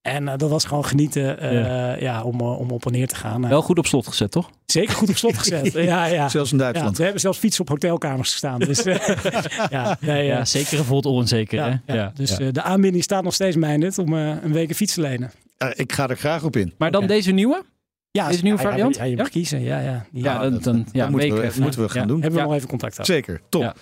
En 0.02 0.22
uh, 0.22 0.32
dat 0.36 0.50
was 0.50 0.64
gewoon 0.64 0.84
genieten 0.84 1.44
uh, 1.44 1.62
ja. 1.62 1.96
ja. 2.00 2.22
om, 2.22 2.40
om 2.40 2.70
op 2.70 2.86
en 2.86 2.92
neer 2.92 3.08
te 3.08 3.16
gaan. 3.16 3.48
Wel 3.48 3.62
goed 3.62 3.78
op 3.78 3.86
slot 3.86 4.06
gezet, 4.06 4.30
toch? 4.30 4.50
Zeker 4.66 4.94
goed 4.94 5.08
op 5.08 5.16
slot 5.16 5.38
gezet. 5.42 5.72
ja, 5.72 6.06
ja. 6.06 6.28
Zelfs 6.28 6.52
in 6.52 6.58
Duitsland. 6.58 6.96
we 6.96 7.02
hebben 7.02 7.20
zelfs 7.20 7.38
fietsen 7.38 7.60
op 7.60 7.68
hotelkamers 7.68 8.30
gestaan. 8.30 8.58
Dus, 8.58 8.82
ja, 9.70 9.98
ja, 10.00 10.44
zeker 10.44 10.76
gevoeld 10.76 11.06
onzeker. 11.06 11.64
hè? 11.64 11.94
Ja, 11.94 12.12
Dus 12.14 12.36
de 12.36 12.62
aanbieding 12.62 13.02
staat 13.02 13.22
nog 13.22 13.34
steeds 13.34 13.56
mijnend 13.56 13.98
om 13.98 14.12
een 14.12 14.52
week 14.52 14.68
een 14.68 14.74
fiets 14.74 14.94
te 14.94 15.00
lenen. 15.00 15.30
Uh, 15.62 15.70
ik 15.74 15.92
ga 15.92 16.08
er 16.08 16.16
graag 16.16 16.44
op 16.44 16.56
in. 16.56 16.74
Maar 16.78 16.90
dan 16.90 17.02
okay. 17.02 17.16
deze 17.16 17.30
nieuwe? 17.30 17.62
Ja, 18.10 18.28
deze 18.28 18.42
nieuwe 18.42 18.58
variant? 18.58 18.96
Ja, 18.96 19.04
je 19.04 19.16
mag 19.16 19.28
kiezen. 19.28 19.60
Ja, 19.60 19.80
ja. 19.80 20.06
Ja, 20.12 20.38
dan, 20.38 20.58
dan, 20.58 20.86
ja, 20.92 21.02
dat 21.02 21.10
moeten 21.10 21.34
we, 21.34 21.42
even, 21.42 21.62
moeten 21.62 21.80
we 21.80 21.88
gaan 21.88 22.08
doen. 22.08 22.20
Hebben 22.20 22.40
we 22.40 22.46
nog 22.46 22.54
even 22.54 22.68
contact 22.68 22.96
houden. 22.96 23.16
Zeker, 23.16 23.40
top. 23.48 23.62
Ja. 23.62 23.74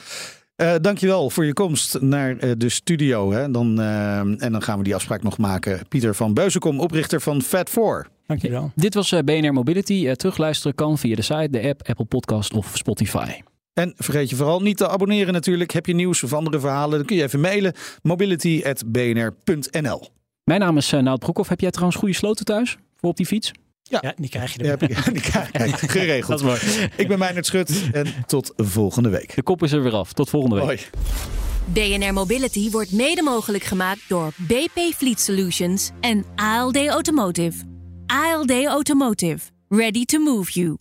Uh, 0.56 0.74
dankjewel 0.80 1.30
voor 1.30 1.44
je 1.44 1.52
komst 1.52 2.00
naar 2.00 2.44
uh, 2.44 2.52
de 2.56 2.68
studio. 2.68 3.32
Hè. 3.32 3.50
Dan, 3.50 3.80
uh, 3.80 4.18
en 4.18 4.52
dan 4.52 4.62
gaan 4.62 4.78
we 4.78 4.84
die 4.84 4.94
afspraak 4.94 5.22
nog 5.22 5.38
maken. 5.38 5.80
Pieter 5.88 6.14
van 6.14 6.34
Beuzenkom, 6.34 6.80
oprichter 6.80 7.20
van 7.20 7.42
Fat4. 7.44 8.10
Dankjewel. 8.26 8.72
Dit 8.74 8.94
was 8.94 9.14
BNR 9.24 9.52
Mobility. 9.52 10.12
terugluisteren 10.12 10.74
kan 10.74 10.98
via 10.98 11.16
de 11.16 11.22
site, 11.22 11.48
de 11.50 11.68
app, 11.68 11.88
Apple 11.88 12.04
Podcast 12.04 12.54
of 12.54 12.70
Spotify. 12.74 13.40
En 13.72 13.92
vergeet 13.96 14.30
je 14.30 14.36
vooral 14.36 14.60
niet 14.60 14.76
te 14.76 14.88
abonneren 14.88 15.32
natuurlijk. 15.32 15.72
Heb 15.72 15.86
je 15.86 15.94
nieuws 15.94 16.22
of 16.22 16.32
andere 16.32 16.60
verhalen, 16.60 16.98
dan 16.98 17.06
kun 17.06 17.16
je 17.16 17.22
even 17.22 17.40
mailen. 17.40 17.72
mobility.bnr.nl 18.02 20.08
Mijn 20.46 20.60
naam 20.60 20.76
is 20.76 20.92
uh, 20.92 21.00
Nout 21.00 21.18
Broekhoff. 21.18 21.48
Heb 21.48 21.60
jij 21.60 21.70
trouwens 21.70 21.98
goede 21.98 22.14
sloten 22.14 22.44
thuis 22.44 22.76
voor 22.96 23.10
op 23.10 23.16
die 23.16 23.26
fiets? 23.26 23.52
Ja, 23.82 23.98
ja 24.02 24.14
die 24.16 24.30
krijg 24.30 24.52
je 24.52 24.58
er. 24.58 24.66
Ja, 24.66 24.76
die 25.12 25.20
krijg 25.20 25.80
je 25.80 25.88
geregeld. 25.88 26.40
Dat 26.40 26.62
is 26.62 26.76
mooi. 26.76 26.90
Ik 26.96 27.08
ben 27.08 27.18
Meijnerd 27.18 27.46
Schut 27.46 27.90
en 27.92 28.06
tot 28.26 28.52
volgende 28.56 29.08
week. 29.08 29.34
De 29.34 29.42
kop 29.42 29.62
is 29.62 29.72
er 29.72 29.82
weer 29.82 29.92
af. 29.94 30.12
Tot 30.12 30.30
volgende 30.30 30.56
week. 30.56 30.64
Hoi. 30.64 31.98
BNR 31.98 32.12
Mobility 32.12 32.70
wordt 32.70 32.92
mede 32.92 33.22
mogelijk 33.22 33.64
gemaakt 33.64 34.00
door 34.08 34.32
BP 34.36 34.78
Fleet 34.94 35.20
Solutions 35.20 35.90
en 36.00 36.24
ALD 36.34 36.86
Automotive. 36.86 37.64
ALD 38.06 38.64
Automotive. 38.64 39.38
Ready 39.68 40.04
to 40.04 40.18
move 40.18 40.52
you. 40.52 40.76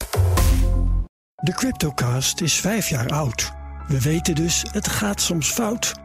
De 1.36 1.54
Cryptocast 1.54 2.42
is 2.42 2.54
vijf 2.54 2.90
jaar 2.90 3.10
oud. 3.10 3.52
We 3.88 4.02
weten 4.02 4.36
dus, 4.36 4.66
het 4.72 4.88
gaat 4.88 5.22
soms 5.22 5.52
fout. 5.52 6.05